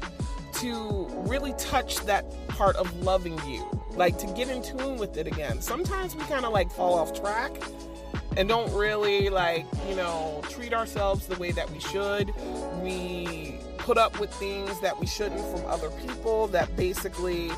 [0.61, 3.65] to really touch that part of loving you?
[3.91, 5.61] Like to get in tune with it again.
[5.61, 7.51] Sometimes we kind of like fall off track
[8.37, 12.31] and don't really like, you know, treat ourselves the way that we should.
[12.83, 17.51] We put up with things that we shouldn't from other people that basically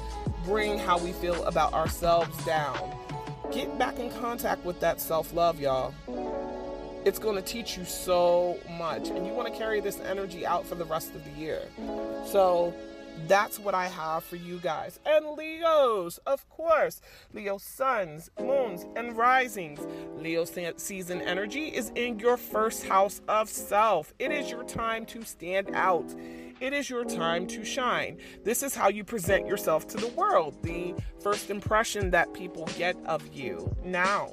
[0.46, 2.78] bring how we feel about ourselves down.
[3.52, 5.94] Get back in contact with that self love, y'all.
[7.04, 10.66] It's going to teach you so much, and you want to carry this energy out
[10.66, 11.62] for the rest of the year.
[12.26, 12.74] So,
[13.28, 15.00] that's what I have for you guys.
[15.06, 17.02] And Leos, of course.
[17.34, 19.80] Leo suns, moons, and risings.
[20.18, 20.46] Leo
[20.78, 24.14] season energy is in your first house of self.
[24.20, 26.14] It is your time to stand out.
[26.60, 28.18] It is your time to shine.
[28.44, 32.98] This is how you present yourself to the world, the first impression that people get
[33.06, 33.74] of you.
[33.84, 34.32] Now,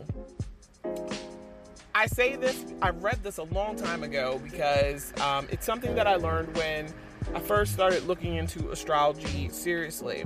[1.94, 6.06] I say this, I read this a long time ago because um, it's something that
[6.06, 6.92] I learned when
[7.34, 10.24] I first started looking into astrology seriously.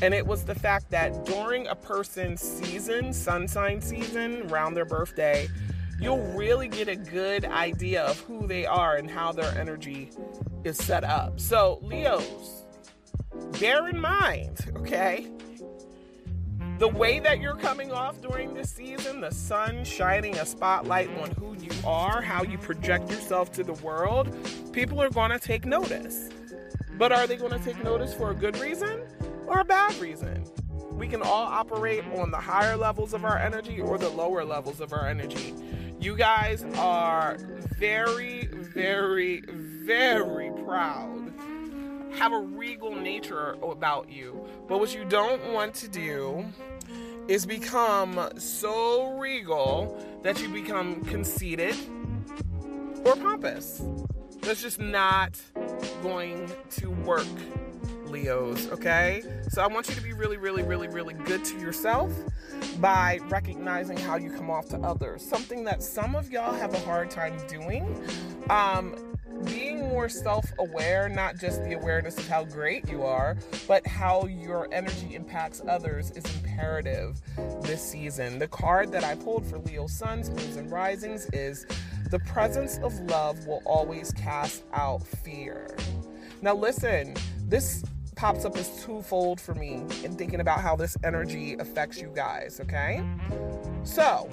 [0.00, 4.84] And it was the fact that during a person's season, sun sign season, around their
[4.84, 5.48] birthday,
[6.00, 10.10] you'll really get a good idea of who they are and how their energy
[10.64, 11.38] is set up.
[11.38, 12.64] So, Leos,
[13.60, 15.28] bear in mind, okay?
[16.78, 21.30] The way that you're coming off during this season, the sun shining a spotlight on
[21.32, 24.34] who you are, how you project yourself to the world,
[24.72, 26.28] people are going to take notice.
[27.02, 29.00] But are they going to take notice for a good reason
[29.48, 30.44] or a bad reason?
[30.92, 34.80] We can all operate on the higher levels of our energy or the lower levels
[34.80, 35.52] of our energy.
[35.98, 37.38] You guys are
[37.76, 41.32] very, very, very proud.
[42.18, 44.46] Have a regal nature about you.
[44.68, 46.44] But what you don't want to do
[47.26, 51.74] is become so regal that you become conceited
[53.04, 53.82] or pompous.
[54.42, 55.40] That's just not
[56.02, 57.26] going to work,
[58.06, 59.22] Leos, okay?
[59.50, 62.12] So I want you to be really, really, really, really good to yourself
[62.80, 65.24] by recognizing how you come off to others.
[65.24, 67.86] Something that some of y'all have a hard time doing.
[68.50, 69.12] Um,
[69.44, 74.26] being more self aware, not just the awareness of how great you are, but how
[74.26, 77.20] your energy impacts others, is imperative
[77.62, 78.38] this season.
[78.38, 81.66] The card that I pulled for Leo Suns, Moons, and Risings is
[82.12, 85.66] the presence of love will always cast out fear.
[86.42, 87.14] Now, listen,
[87.48, 87.82] this
[88.16, 92.60] pops up as twofold for me in thinking about how this energy affects you guys,
[92.60, 93.02] okay?
[93.82, 94.28] So,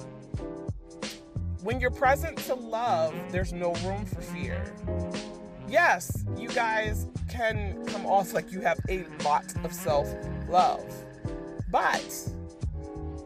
[1.62, 4.62] when you're present to love, there's no room for fear.
[5.66, 10.14] Yes, you guys can come off like you have a lot of self
[10.50, 10.84] love.
[11.70, 12.28] But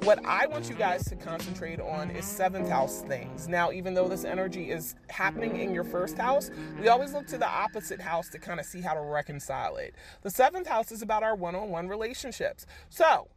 [0.04, 3.48] what I want you guys to concentrate on is seventh house things.
[3.48, 7.38] Now, even though this energy is happening in your first house, we always look to
[7.38, 9.94] the opposite house to kind of see how to reconcile it.
[10.20, 12.66] The seventh house is about our one on one relationships.
[12.90, 13.28] So,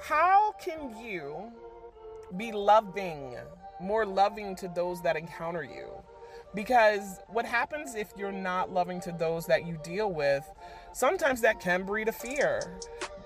[0.00, 1.52] how can you
[2.36, 3.36] be loving,
[3.80, 5.86] more loving to those that encounter you?
[6.52, 10.50] Because what happens if you're not loving to those that you deal with,
[10.92, 12.80] sometimes that can breed a fear.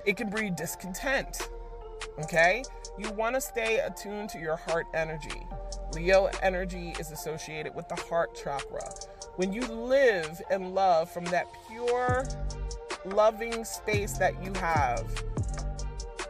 [0.04, 1.48] It can breed discontent.
[2.22, 2.62] Okay?
[2.98, 5.46] You want to stay attuned to your heart energy.
[5.92, 8.88] Leo energy is associated with the heart chakra.
[9.36, 12.26] When you live and love from that pure,
[13.04, 15.04] loving space that you have,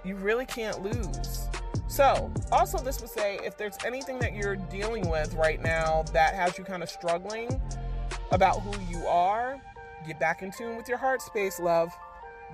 [0.04, 1.48] you really can't lose.
[1.86, 6.34] So, also, this would say if there's anything that you're dealing with right now that
[6.34, 7.60] has you kind of struggling
[8.32, 9.60] about who you are,
[10.06, 11.96] get back in tune with your heart space, love.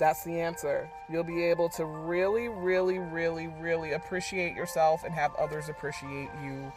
[0.01, 0.89] That's the answer.
[1.11, 6.73] You'll be able to really, really, really, really appreciate yourself and have others appreciate you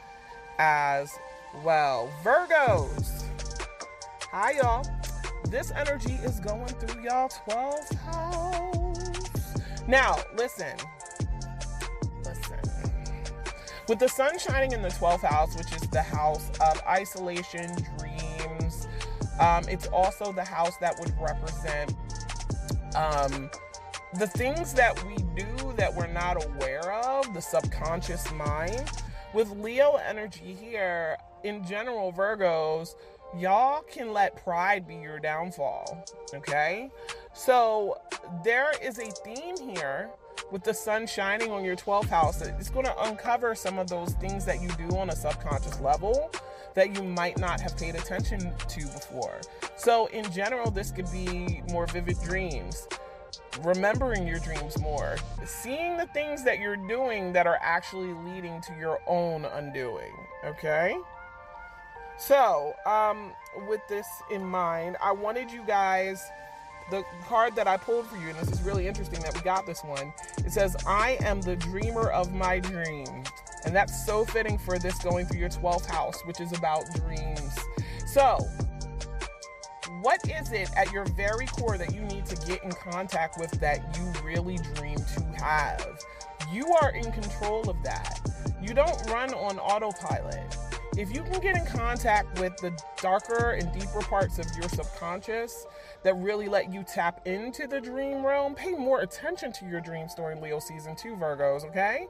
[0.60, 1.18] as
[1.64, 2.12] well.
[2.22, 3.24] Virgos.
[4.30, 4.86] Hi, y'all.
[5.46, 9.84] This energy is going through y'all 12th house.
[9.88, 10.76] Now, listen.
[12.26, 12.60] Listen.
[13.88, 18.90] With the sun shining in the 12th house, which is the house of isolation, dreams,
[19.40, 21.96] um, it's also the house that would represent
[22.96, 23.50] um,
[24.20, 28.92] the things that we do that we're not aware of, the subconscious mind.
[29.34, 32.96] with Leo energy here, in general, Virgos,
[33.38, 36.06] y'all can let pride be your downfall.
[36.36, 36.92] Okay?
[37.34, 37.98] So
[38.44, 40.10] there is a theme here
[40.52, 42.42] with the sun shining on your 12th house.
[42.42, 46.32] It's going to uncover some of those things that you do on a subconscious level
[46.76, 49.40] that you might not have paid attention to before.
[49.76, 52.88] So, in general, this could be more vivid dreams
[53.62, 55.16] remembering your dreams more,
[55.46, 60.14] seeing the things that you're doing that are actually leading to your own undoing.
[60.46, 60.98] Okay?
[62.18, 63.32] So, um,
[63.68, 66.24] with this in mind, I wanted you guys
[66.92, 69.66] the card that I pulled for you, and this is really interesting that we got
[69.66, 70.14] this one.
[70.46, 73.28] It says, I am the dreamer of my dreams.
[73.66, 77.58] And that's so fitting for this going through your 12th house, which is about dreams.
[78.06, 78.38] So,
[80.02, 83.52] what is it at your very core that you need to get in contact with
[83.62, 85.98] that you really dream to have?
[86.52, 88.20] You are in control of that.
[88.62, 90.58] You don't run on autopilot.
[90.96, 95.66] If you can get in contact with the darker and deeper parts of your subconscious
[96.04, 100.14] that really let you tap into the dream realm, pay more attention to your dreams
[100.14, 102.08] during Leo season 2 Virgos, okay?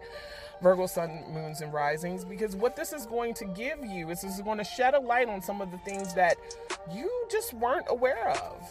[0.63, 4.35] Virgo sun, moons, and risings, because what this is going to give you is this
[4.35, 6.37] is going to shed a light on some of the things that
[6.91, 8.63] you just weren't aware of.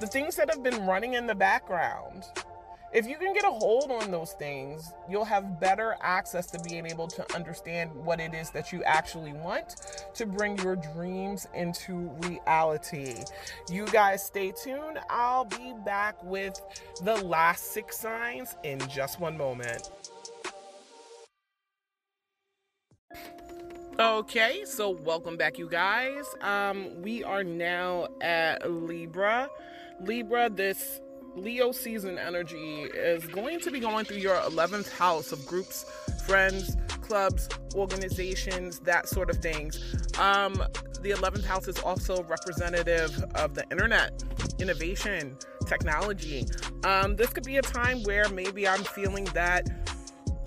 [0.00, 2.24] The things that have been running in the background.
[2.92, 6.86] If you can get a hold on those things, you'll have better access to being
[6.86, 9.76] able to understand what it is that you actually want
[10.14, 13.16] to bring your dreams into reality.
[13.68, 14.98] You guys stay tuned.
[15.10, 16.58] I'll be back with
[17.02, 19.90] the last six signs in just one moment.
[23.98, 26.26] Okay, so welcome back, you guys.
[26.42, 29.48] Um, we are now at Libra.
[30.02, 31.00] Libra, this
[31.34, 35.90] Leo season energy is going to be going through your 11th house of groups,
[36.26, 39.78] friends, clubs, organizations, that sort of things.
[40.18, 40.62] Um,
[41.00, 44.22] the 11th house is also representative of the internet,
[44.58, 46.44] innovation, technology.
[46.84, 49.66] Um, this could be a time where maybe I'm feeling that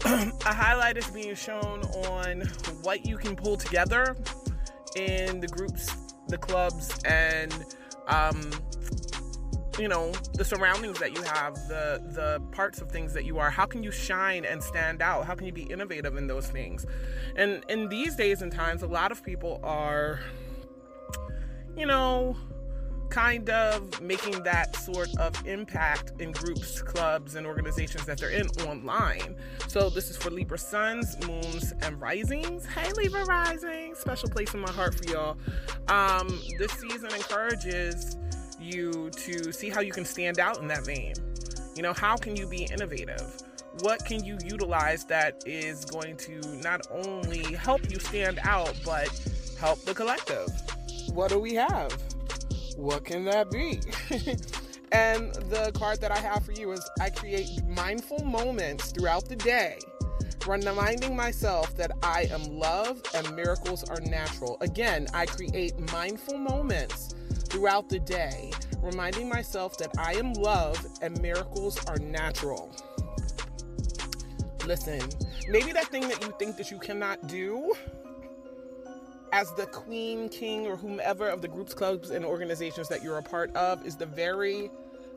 [0.05, 2.41] a highlight is being shown on
[2.83, 4.15] what you can pull together
[4.95, 7.65] in the groups, the clubs, and
[8.07, 8.51] um,
[9.77, 13.49] you know the surroundings that you have, the the parts of things that you are.
[13.49, 15.25] How can you shine and stand out?
[15.25, 16.85] How can you be innovative in those things?
[17.35, 20.21] And in these days and times, a lot of people are,
[21.75, 22.37] you know
[23.09, 28.47] kind of making that sort of impact in groups, clubs, and organizations that they're in
[28.67, 29.35] online.
[29.67, 32.65] So this is for Libra suns, moons, and risings.
[32.65, 35.37] Hey, Libra rising, special place in my heart for y'all.
[35.87, 38.17] Um, this season encourages
[38.59, 41.13] you to see how you can stand out in that vein.
[41.75, 43.41] You know, how can you be innovative?
[43.81, 49.09] What can you utilize that is going to not only help you stand out, but
[49.59, 50.49] help the collective?
[51.13, 51.97] What do we have?
[52.79, 53.81] What can that be?
[54.91, 59.35] and the card that I have for you is I create mindful moments throughout the
[59.35, 59.77] day,
[60.47, 64.57] reminding myself that I am love and miracles are natural.
[64.61, 67.13] Again, I create mindful moments
[67.49, 68.51] throughout the day,
[68.81, 72.73] reminding myself that I am love and miracles are natural.
[74.65, 75.01] Listen,
[75.49, 77.73] maybe that thing that you think that you cannot do
[79.31, 83.23] as the queen, king, or whomever of the groups, clubs, and organizations that you're a
[83.23, 84.69] part of is the very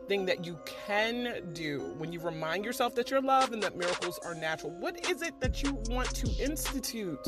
[0.09, 4.19] thing that you can do when you remind yourself that you're loved and that miracles
[4.25, 4.73] are natural.
[4.73, 7.27] What is it that you want to institute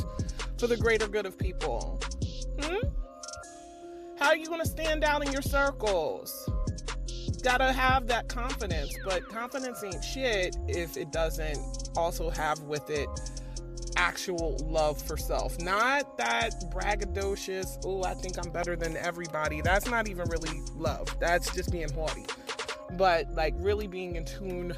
[0.58, 2.00] for the greater good of people?
[2.60, 2.86] Hmm?
[4.18, 6.48] How are you going to stand out in your circles?
[7.42, 13.08] Gotta have that confidence, but confidence ain't shit if it doesn't also have with it
[13.96, 15.60] actual love for self.
[15.60, 19.60] Not that braggadocious, oh, I think I'm better than everybody.
[19.60, 21.08] That's not even really love.
[21.20, 22.24] That's just being haughty.
[22.92, 24.74] But like really being in tune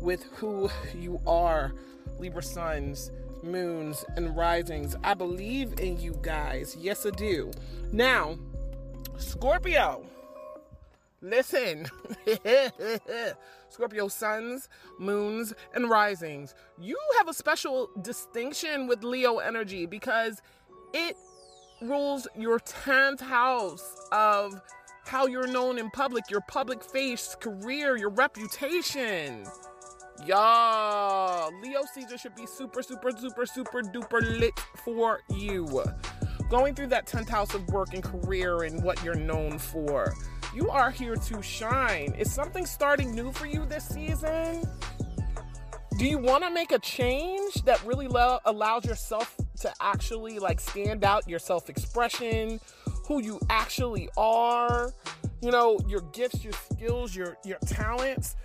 [0.00, 1.72] with who you are,
[2.18, 3.10] Libra suns,
[3.42, 4.96] moons, and risings.
[5.04, 6.76] I believe in you guys.
[6.78, 7.50] Yes, I do.
[7.92, 8.36] Now,
[9.18, 10.04] Scorpio.
[11.20, 11.86] Listen,
[13.74, 14.68] Scorpio suns,
[14.98, 16.54] moons, and risings.
[16.80, 20.40] You have a special distinction with Leo energy because
[20.92, 21.16] it
[21.82, 24.60] rules your 10th house of
[25.06, 29.44] how you're known in public, your public face, career, your reputation.
[30.24, 35.82] Y'all, Leo season should be super, super, super, super duper lit for you.
[36.48, 40.14] Going through that 10th house of work and career and what you're known for.
[40.54, 42.14] You are here to shine.
[42.16, 44.62] Is something starting new for you this season?
[45.98, 50.60] Do you want to make a change that really lo- allows yourself to actually like
[50.60, 52.60] stand out your self-expression,
[53.06, 54.92] who you actually are,
[55.42, 58.36] you know, your gifts, your skills, your your talents.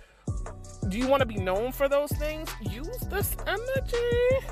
[0.88, 2.48] Do you want to be known for those things?
[2.62, 4.46] Use this energy.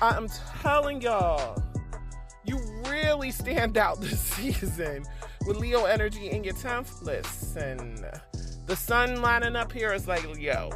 [0.00, 0.28] I am
[0.60, 1.60] telling y'all,
[2.44, 2.58] you
[2.88, 5.04] really stand out this season
[5.46, 7.02] with Leo energy in your 10th.
[7.02, 8.04] Listen,
[8.66, 10.70] the sun lining up here is like, yo,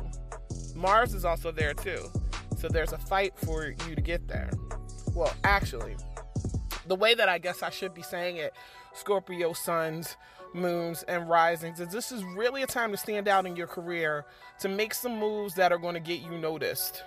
[0.75, 2.11] Mars is also there too.
[2.57, 4.51] So there's a fight for you to get there.
[5.14, 5.97] Well, actually,
[6.87, 8.55] the way that I guess I should be saying it,
[8.95, 10.17] Scorpio suns,
[10.55, 14.25] moons, and risings, is this is really a time to stand out in your career
[14.61, 17.05] to make some moves that are going to get you noticed.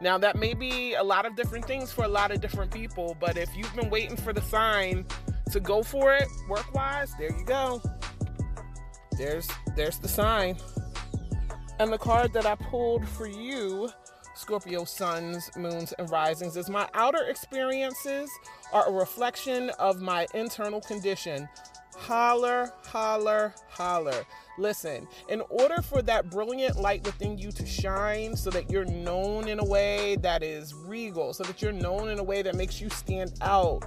[0.00, 3.16] Now, that may be a lot of different things for a lot of different people,
[3.20, 5.06] but if you've been waiting for the sign
[5.50, 7.82] to go for it work wise, there you go.
[9.16, 10.56] There's there's the sign.
[11.78, 13.90] And the card that I pulled for you,
[14.36, 18.30] Scorpio suns, moons, and risings, is my outer experiences
[18.72, 21.48] are a reflection of my internal condition.
[21.96, 24.24] Holler, holler, holler.
[24.58, 29.48] Listen, in order for that brilliant light within you to shine so that you're known
[29.48, 32.80] in a way that is regal, so that you're known in a way that makes
[32.80, 33.84] you stand out,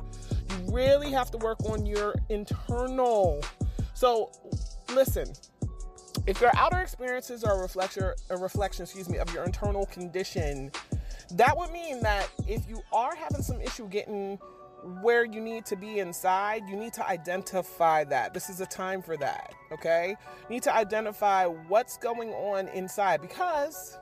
[0.49, 3.43] you really have to work on your internal.
[3.93, 4.31] So,
[4.93, 5.33] listen,
[6.25, 10.71] if your outer experiences are a reflection, a reflection, excuse me, of your internal condition,
[11.31, 14.39] that would mean that if you are having some issue getting
[15.01, 18.33] where you need to be inside, you need to identify that.
[18.33, 20.15] This is a time for that, okay?
[20.43, 23.97] You need to identify what's going on inside because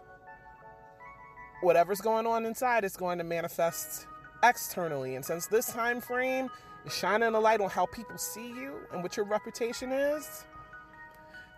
[1.62, 4.08] whatever's going on inside is going to manifest
[4.50, 5.16] externally.
[5.16, 6.50] And since this time frame
[6.86, 10.46] is shining a light on how people see you and what your reputation is,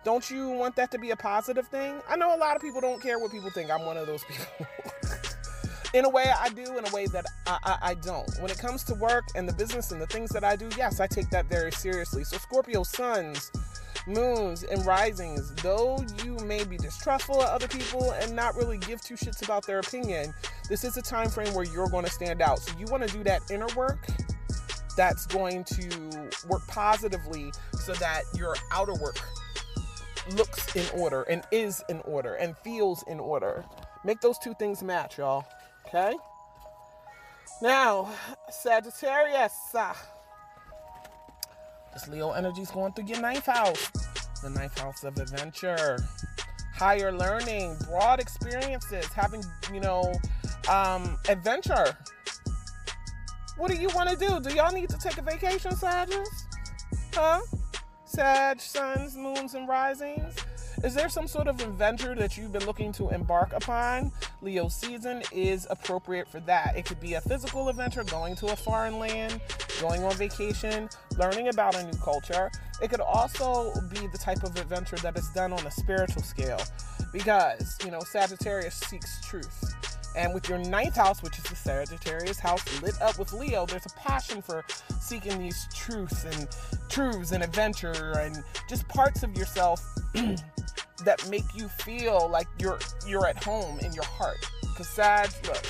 [0.04, 2.00] don't you want that to be a positive thing?
[2.08, 3.70] I know a lot of people don't care what people think.
[3.70, 4.66] I'm one of those people.
[5.94, 8.28] in a way I do, in a way that I, I, I, don't.
[8.40, 11.00] When it comes to work and the business and the things that I do, yes,
[11.00, 12.24] I take that very seriously.
[12.24, 13.50] So, Scorpio suns,
[14.06, 19.00] moons, and risings, though you may be distrustful of other people and not really give
[19.00, 20.32] two shits about their opinion,
[20.68, 22.58] this is a time frame where you're going to stand out.
[22.58, 24.06] So, you want to do that inner work
[24.96, 29.20] that's going to work positively so that your outer work
[30.32, 33.64] looks in order and is in order and feels in order.
[34.04, 35.44] Make those two things match, y'all.
[35.86, 36.14] Okay?
[37.62, 38.12] Now,
[38.50, 39.54] Sagittarius.
[39.74, 39.96] Ah.
[41.98, 43.90] This Leo energy is going through your ninth house.
[44.40, 45.98] The ninth house of adventure,
[46.72, 49.42] higher learning, broad experiences, having,
[49.74, 50.12] you know,
[50.70, 51.98] um, adventure.
[53.56, 54.38] What do you want to do?
[54.38, 56.46] Do y'all need to take a vacation, Sagittarius?
[57.12, 57.40] Huh?
[58.04, 60.36] Sag, suns, moons, and risings?
[60.84, 64.12] Is there some sort of adventure that you've been looking to embark upon?
[64.42, 66.76] Leo season is appropriate for that.
[66.76, 69.40] It could be a physical adventure, going to a foreign land,
[69.80, 72.50] going on vacation, learning about a new culture.
[72.80, 76.60] It could also be the type of adventure that is done on a spiritual scale
[77.12, 79.74] because, you know, Sagittarius seeks truth.
[80.18, 83.86] And with your ninth house, which is the Sagittarius house lit up with Leo, there's
[83.86, 84.64] a passion for
[85.00, 86.48] seeking these truths and
[86.88, 89.80] truths and adventure and just parts of yourself
[91.04, 94.44] that make you feel like you're you're at home in your heart.
[94.76, 95.64] Cause Sag, look,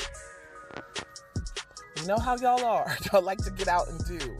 [2.00, 2.96] you know how y'all are.
[3.12, 4.38] Y'all like to get out and do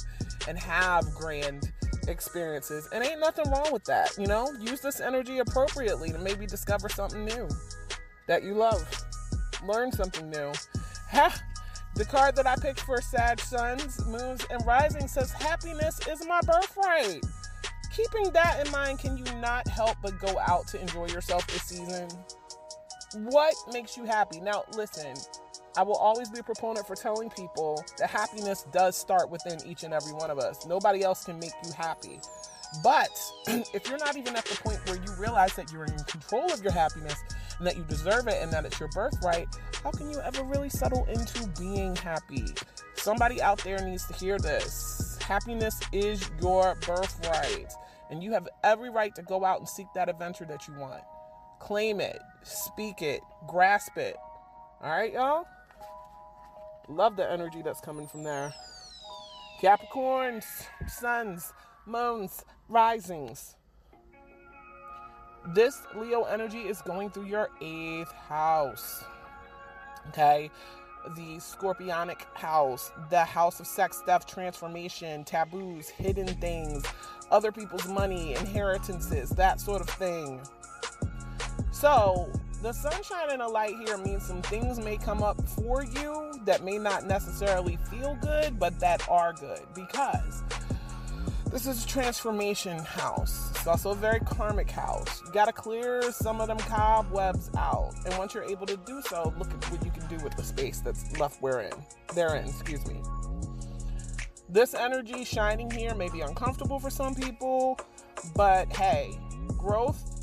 [0.49, 1.71] and have grand
[2.07, 2.89] experiences.
[2.95, 4.51] And ain't nothing wrong with that, you know?
[4.59, 7.47] Use this energy appropriately to maybe discover something new
[8.27, 8.87] that you love.
[9.65, 10.53] Learn something new.
[11.11, 11.43] Ha!
[11.95, 16.41] The card that I picked for Sag Suns, Moons, and Rising says happiness is my
[16.47, 17.25] birthright
[17.99, 21.63] keeping that in mind, can you not help but go out to enjoy yourself this
[21.63, 22.09] season?
[23.15, 24.41] What makes you happy?
[24.41, 25.15] Now, listen,
[25.77, 29.83] I will always be a proponent for telling people that happiness does start within each
[29.83, 30.67] and every one of us.
[30.67, 32.21] Nobody else can make you happy.
[32.85, 33.09] But
[33.75, 36.63] if you're not even at the point where you realize that you're in control of
[36.63, 37.21] your happiness
[37.59, 39.49] and that you deserve it and that it's your birthright,
[39.83, 42.47] how can you ever really settle into being happy?
[42.95, 45.19] Somebody out there needs to hear this.
[45.23, 47.73] Happiness is your birthright.
[48.11, 51.03] And you have every right to go out and seek that adventure that you want.
[51.61, 54.17] Claim it, speak it, grasp it.
[54.81, 55.45] All right, y'all?
[56.89, 58.55] Love the energy that's coming from there.
[59.61, 60.45] Capricorns,
[60.87, 61.53] suns,
[61.85, 63.57] moons, risings.
[65.55, 69.03] This Leo energy is going through your eighth house.
[70.09, 70.51] Okay?
[71.17, 76.85] The scorpionic house, the house of sex, death, transformation, taboos, hidden things,
[77.31, 80.43] other people's money, inheritances, that sort of thing.
[81.71, 82.31] So,
[82.61, 86.63] the sunshine and the light here means some things may come up for you that
[86.63, 90.43] may not necessarily feel good, but that are good because
[91.51, 93.51] this is a transformation house.
[93.51, 95.23] It's also a very karmic house.
[95.27, 97.95] You got to clear some of them cobwebs out.
[98.05, 100.45] And once you're able to do so, look at what you can do with the
[100.45, 101.73] space that's left we're in.
[102.15, 103.03] They're in, excuse me.
[104.49, 107.79] This energy shining here may be uncomfortable for some people,
[108.35, 109.19] but hey,
[109.59, 110.19] growth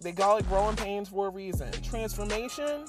[0.00, 1.72] they call it growing pains for a reason.
[1.82, 2.84] Transformation,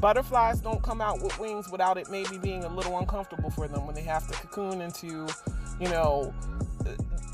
[0.00, 3.86] butterflies don't come out with wings without it maybe being a little uncomfortable for them
[3.86, 5.28] when they have to cocoon into,
[5.80, 6.32] you know,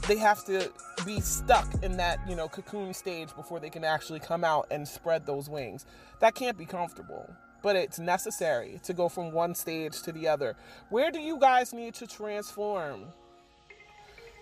[0.09, 0.71] they have to
[1.05, 4.87] be stuck in that, you know, cocoon stage before they can actually come out and
[4.87, 5.87] spread those wings.
[6.21, 7.29] That can't be comfortable,
[7.63, 10.57] but it's necessary to go from one stage to the other.
[10.89, 13.07] Where do you guys need to transform?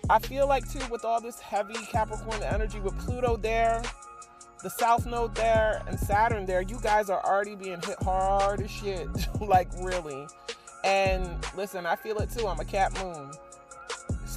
[0.09, 3.83] I feel like too with all this heavy Capricorn energy with Pluto there,
[4.63, 8.71] the South Node there, and Saturn there, you guys are already being hit hard as
[8.71, 9.09] shit.
[9.41, 10.27] like really.
[10.85, 12.47] And listen, I feel it too.
[12.47, 13.33] I'm a Cap moon.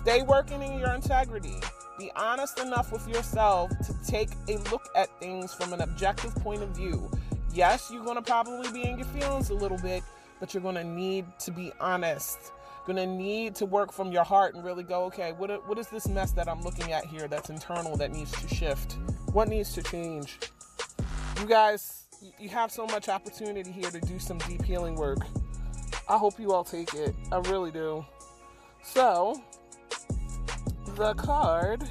[0.03, 1.55] Stay working in your integrity.
[1.97, 6.63] Be honest enough with yourself to take a look at things from an objective point
[6.63, 7.09] of view.
[7.53, 10.03] Yes, you're going to probably be in your feelings a little bit,
[10.39, 12.51] but you're going to need to be honest
[12.85, 16.07] gonna need to work from your heart and really go, okay, what, what is this
[16.07, 18.97] mess that I'm looking at here that's internal that needs to shift?
[19.31, 20.39] What needs to change?
[21.39, 22.07] You guys,
[22.39, 25.19] you have so much opportunity here to do some deep healing work.
[26.09, 27.15] I hope you all take it.
[27.31, 28.05] I really do.
[28.83, 29.41] So,
[30.95, 31.83] the card,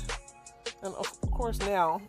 [0.83, 2.01] and of course now,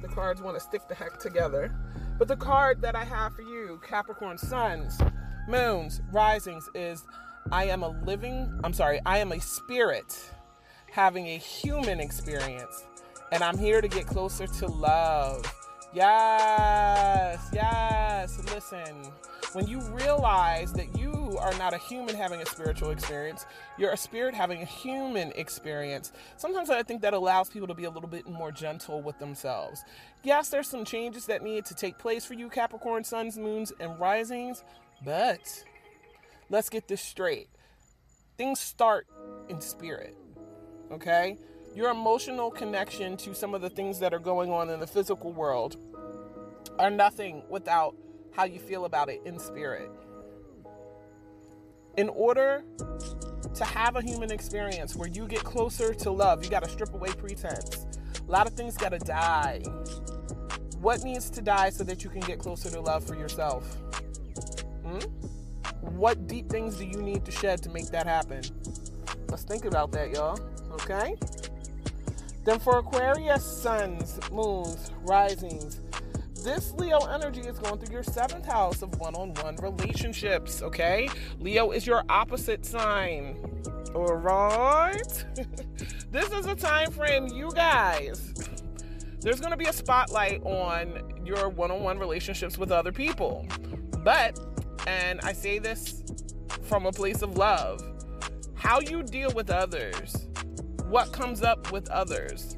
[0.00, 1.74] the cards want to stick the heck together.
[2.18, 5.00] But the card that I have for you, Capricorn Suns,
[5.48, 7.04] Moons, Risings, is
[7.50, 10.30] I am a living, I'm sorry, I am a spirit
[10.90, 12.84] having a human experience.
[13.32, 15.42] And I'm here to get closer to love.
[15.94, 18.38] Yes, yes.
[18.52, 19.10] Listen,
[19.54, 23.46] when you realize that you are not a human having a spiritual experience,
[23.78, 26.12] you're a spirit having a human experience.
[26.36, 29.84] Sometimes I think that allows people to be a little bit more gentle with themselves.
[30.22, 33.98] Yes, there's some changes that need to take place for you, Capricorn, suns, moons, and
[33.98, 34.64] risings,
[35.04, 35.64] but
[36.48, 37.48] let's get this straight.
[38.38, 39.06] Things start
[39.48, 40.16] in spirit,
[40.90, 41.36] okay?
[41.74, 45.32] Your emotional connection to some of the things that are going on in the physical
[45.32, 45.76] world
[46.78, 47.94] are nothing without
[48.32, 49.90] how you feel about it in spirit.
[51.96, 52.64] In order
[53.54, 56.94] to have a human experience where you get closer to love, you got to strip
[56.94, 57.86] away pretense.
[58.26, 59.62] A lot of things got to die.
[60.80, 63.76] What needs to die so that you can get closer to love for yourself?
[64.84, 65.00] Hmm?
[65.80, 68.42] What deep things do you need to shed to make that happen?
[69.28, 70.40] Let's think about that, y'all.
[70.72, 71.16] Okay?
[72.44, 75.80] Then for Aquarius, suns, moons, risings,
[76.42, 81.08] this Leo energy is going through your seventh house of one on one relationships, okay?
[81.38, 83.38] Leo is your opposite sign.
[83.94, 85.24] All right?
[86.10, 88.32] this is a time frame, you guys.
[89.20, 93.46] There's going to be a spotlight on your one on one relationships with other people.
[93.98, 94.40] But
[94.86, 96.02] and I say this
[96.62, 97.80] from a place of love.
[98.54, 100.28] How you deal with others,
[100.88, 102.56] what comes up with others,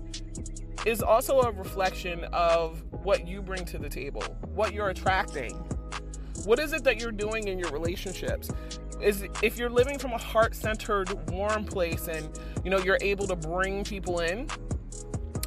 [0.85, 4.22] is also a reflection of what you bring to the table,
[4.55, 5.53] what you're attracting.
[6.45, 8.51] What is it that you're doing in your relationships?
[9.01, 12.28] Is if you're living from a heart-centered, warm place, and
[12.64, 14.49] you know you're able to bring people in,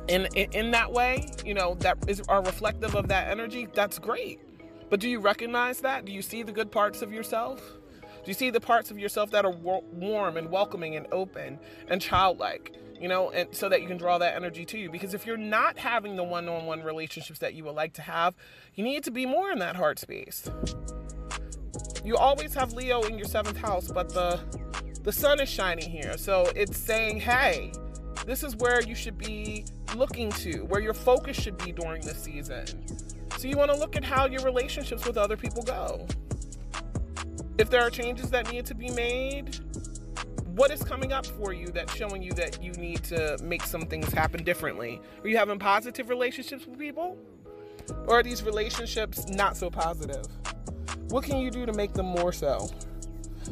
[0.09, 3.67] in in that way, you know that is are reflective of that energy.
[3.73, 4.39] That's great.
[4.89, 6.05] But do you recognize that?
[6.05, 7.61] Do you see the good parts of yourself?
[8.01, 11.59] Do you see the parts of yourself that are warm and welcoming and open
[11.89, 12.75] and childlike?
[12.99, 14.89] You know, and so that you can draw that energy to you.
[14.89, 18.01] Because if you're not having the one on one relationships that you would like to
[18.01, 18.33] have,
[18.73, 20.49] you need to be more in that heart space.
[22.03, 24.39] You always have Leo in your seventh house, but the
[25.03, 26.17] the sun is shining here.
[26.17, 27.71] So it's saying, hey,
[28.25, 29.63] this is where you should be
[29.95, 32.65] looking to, where your focus should be during this season.
[33.37, 36.05] So you want to look at how your relationships with other people go.
[37.57, 39.57] If there are changes that need to be made,
[40.57, 43.83] what is coming up for you that's showing you that you need to make some
[43.83, 44.99] things happen differently?
[45.23, 47.15] Are you having positive relationships with people?
[48.07, 50.25] Or are these relationships not so positive?
[51.09, 52.71] What can you do to make them more so?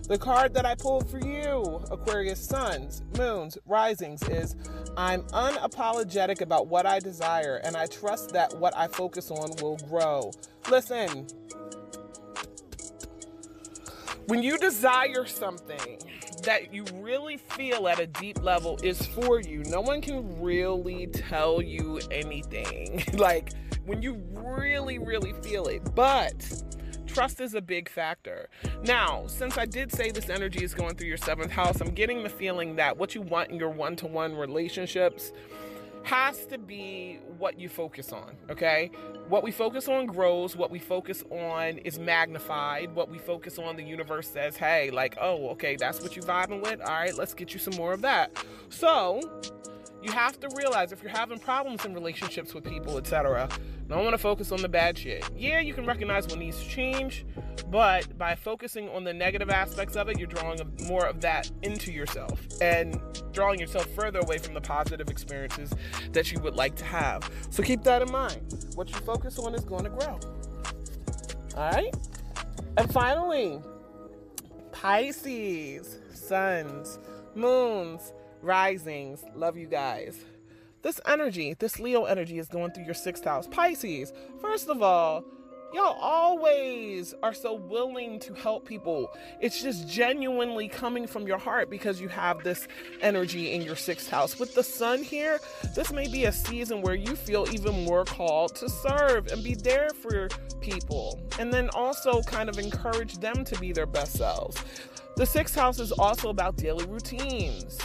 [0.08, 4.56] The card that I pulled for you, Aquarius suns, moons, risings, is
[4.98, 9.78] I'm unapologetic about what I desire, and I trust that what I focus on will
[9.88, 10.32] grow.
[10.72, 11.28] Listen,
[14.26, 16.00] when you desire something
[16.44, 21.08] that you really feel at a deep level is for you, no one can really
[21.08, 23.04] tell you anything.
[23.14, 23.54] like,
[23.86, 25.82] when you really, really feel it.
[25.96, 26.64] But
[27.06, 28.50] trust is a big factor.
[28.84, 32.24] Now, since I did say this energy is going through your seventh house, I'm getting
[32.24, 35.32] the feeling that what you want in your one to one relationships
[36.06, 38.92] has to be what you focus on, okay?
[39.28, 43.76] What we focus on grows, what we focus on is magnified, what we focus on,
[43.76, 46.80] the universe says, hey, like, oh, okay, that's what you vibing with.
[46.82, 48.32] All right, let's get you some more of that.
[48.70, 49.20] So,
[50.06, 53.50] you have to realize if you're having problems in relationships with people, etc.,
[53.88, 55.28] don't want to focus on the bad shit.
[55.36, 57.26] Yeah, you can recognize when to change,
[57.72, 61.92] but by focusing on the negative aspects of it, you're drawing more of that into
[61.92, 63.00] yourself and
[63.32, 65.72] drawing yourself further away from the positive experiences
[66.12, 67.28] that you would like to have.
[67.50, 68.68] So keep that in mind.
[68.76, 70.20] What you focus on is going to grow.
[71.58, 71.96] All right?
[72.78, 73.60] And finally,
[74.72, 77.00] Pisces, suns,
[77.34, 78.14] moons,
[78.46, 79.24] risings.
[79.36, 80.18] Love you guys.
[80.84, 83.48] This energy, this Leo energy is going through your sixth house.
[83.48, 85.26] Pisces, first of all,
[85.74, 89.12] y'all always are so willing to help people.
[89.42, 92.68] It's just genuinely coming from your heart because you have this
[93.02, 94.38] energy in your sixth house.
[94.38, 95.40] With the sun here,
[95.74, 99.56] this may be a season where you feel even more called to serve and be
[99.56, 100.30] there for
[100.62, 101.20] people.
[101.40, 104.64] And then also kind of encourage them to be their best selves.
[105.18, 107.80] The sixth house is also about daily routines,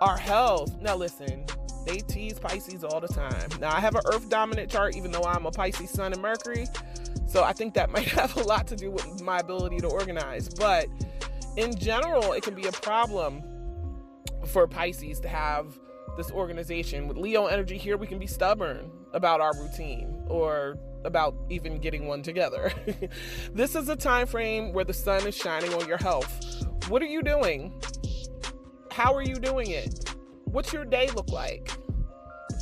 [0.00, 0.80] our health.
[0.80, 1.44] Now, listen,
[1.86, 3.48] they tease Pisces all the time.
[3.60, 6.66] Now, I have an Earth dominant chart, even though I'm a Pisces Sun and Mercury.
[7.26, 10.48] So I think that might have a lot to do with my ability to organize.
[10.48, 10.86] But
[11.56, 13.42] in general, it can be a problem
[14.46, 15.78] for Pisces to have
[16.16, 17.08] this organization.
[17.08, 22.06] With Leo energy here, we can be stubborn about our routine or about even getting
[22.06, 22.72] one together.
[23.54, 26.64] this is a time frame where the sun is shining on your health.
[26.88, 27.72] What are you doing?
[28.92, 30.14] How are you doing it?
[30.46, 31.70] What's your day look like?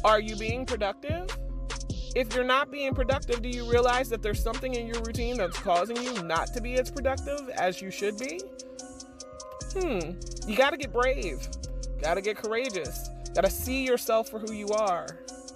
[0.04, 1.26] Are you being productive?
[2.14, 5.58] If you're not being productive, do you realize that there's something in your routine that's
[5.58, 8.40] causing you not to be as productive as you should be?
[9.72, 10.10] Hmm,
[10.46, 11.48] you gotta get brave,
[12.02, 15.06] gotta get courageous, gotta see yourself for who you are,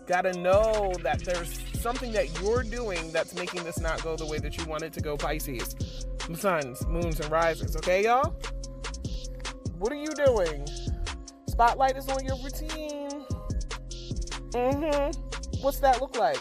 [0.06, 4.38] gotta know that there's something that you're doing that's making this not go the way
[4.38, 5.76] that you want it to go, Pisces.
[6.34, 8.34] Suns, moons, and risers, okay, y'all?
[9.82, 10.64] What are you doing?
[11.48, 13.24] Spotlight is on your routine.
[14.50, 15.60] Mm-hmm.
[15.60, 16.38] What's that look like?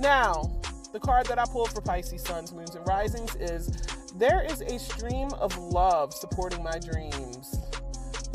[0.00, 0.50] Now,
[0.92, 3.70] the card that I pulled for Pisces, Suns, Moons, and Risings is
[4.16, 7.60] there is a stream of love supporting my dreams.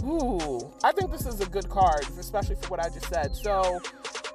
[0.05, 3.35] Ooh, I think this is a good card, especially for what I just said.
[3.35, 3.81] So,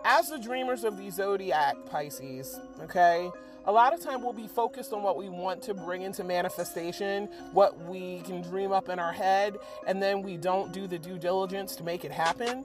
[0.05, 3.31] as the dreamers of the zodiac, Pisces, okay,
[3.67, 7.29] a lot of time we'll be focused on what we want to bring into manifestation,
[7.53, 9.57] what we can dream up in our head,
[9.87, 12.65] and then we don't do the due diligence to make it happen.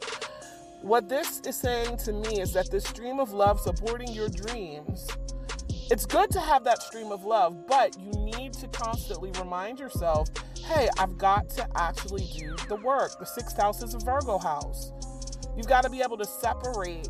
[0.81, 5.07] What this is saying to me is that this stream of love supporting your dreams,
[5.91, 10.29] it's good to have that stream of love, but you need to constantly remind yourself
[10.65, 13.19] hey, I've got to actually do the work.
[13.19, 14.91] The sixth house is a Virgo house.
[15.55, 17.07] You've got to be able to separate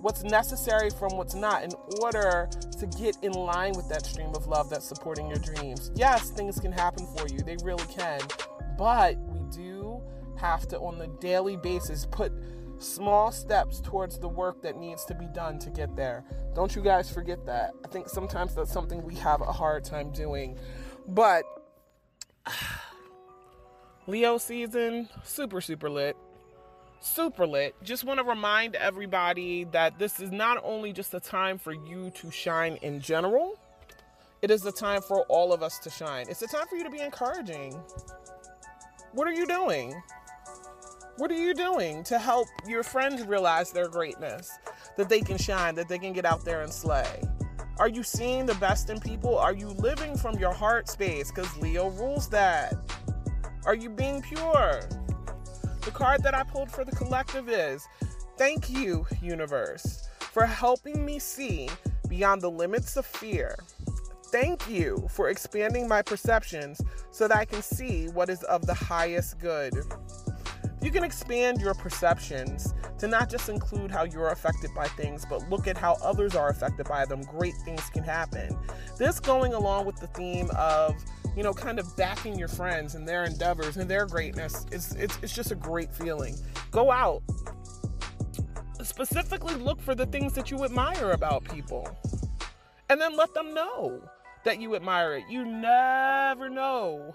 [0.00, 4.46] what's necessary from what's not in order to get in line with that stream of
[4.46, 5.90] love that's supporting your dreams.
[5.94, 8.20] Yes, things can happen for you, they really can,
[8.76, 10.00] but we do
[10.38, 12.32] have to, on the daily basis, put
[12.78, 16.24] small steps towards the work that needs to be done to get there.
[16.54, 17.72] Don't you guys forget that.
[17.84, 20.56] I think sometimes that's something we have a hard time doing.
[21.08, 21.44] But
[24.06, 26.16] Leo season, super, super lit
[27.00, 27.74] super lit.
[27.82, 32.10] Just want to remind everybody that this is not only just a time for you
[32.10, 33.58] to shine in general,
[34.42, 36.26] it is a time for all of us to shine.
[36.28, 37.72] It's a time for you to be encouraging.
[39.12, 40.00] What are you doing?
[41.16, 44.56] What are you doing to help your friends realize their greatness,
[44.96, 47.22] that they can shine, that they can get out there and slay?
[47.78, 49.36] Are you seeing the best in people?
[49.36, 51.30] Are you living from your heart space?
[51.32, 52.74] Because Leo rules that.
[53.64, 54.82] Are you being pure?
[55.82, 57.86] The card that I pulled for the collective is
[58.36, 61.68] Thank you, universe, for helping me see
[62.08, 63.56] beyond the limits of fear.
[64.26, 68.74] Thank you for expanding my perceptions so that I can see what is of the
[68.74, 69.74] highest good.
[70.80, 75.48] You can expand your perceptions to not just include how you're affected by things, but
[75.50, 77.22] look at how others are affected by them.
[77.22, 78.56] Great things can happen.
[78.96, 80.94] This going along with the theme of
[81.36, 84.66] you know, kind of backing your friends and their endeavors and their greatness.
[84.72, 86.36] It's, it's, it's just a great feeling.
[86.70, 87.22] Go out.
[88.82, 91.88] Specifically, look for the things that you admire about people.
[92.88, 94.00] And then let them know
[94.44, 95.24] that you admire it.
[95.28, 97.14] You never know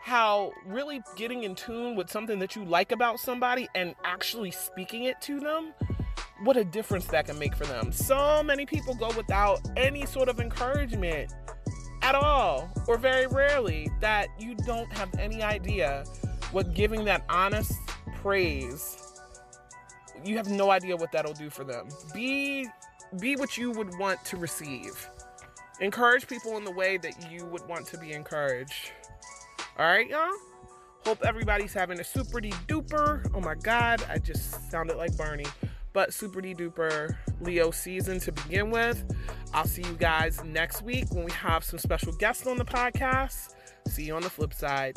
[0.00, 5.04] how really getting in tune with something that you like about somebody and actually speaking
[5.04, 5.72] it to them
[6.42, 7.92] what a difference that can make for them.
[7.92, 11.32] So many people go without any sort of encouragement
[12.04, 16.04] at all, or very rarely, that you don't have any idea
[16.52, 17.72] what giving that honest
[18.16, 19.04] praise
[20.24, 21.88] you have no idea what that'll do for them.
[22.12, 22.68] Be
[23.20, 25.08] be what you would want to receive.
[25.80, 28.90] Encourage people in the way that you would want to be encouraged.
[29.78, 30.30] All right, y'all?
[31.04, 33.30] Hope everybody's having a super duper.
[33.34, 35.44] Oh my god, I just sounded like Barney.
[35.94, 39.02] But super duper Leo season to begin with.
[39.54, 43.54] I'll see you guys next week when we have some special guests on the podcast.
[43.86, 44.96] See you on the flip side.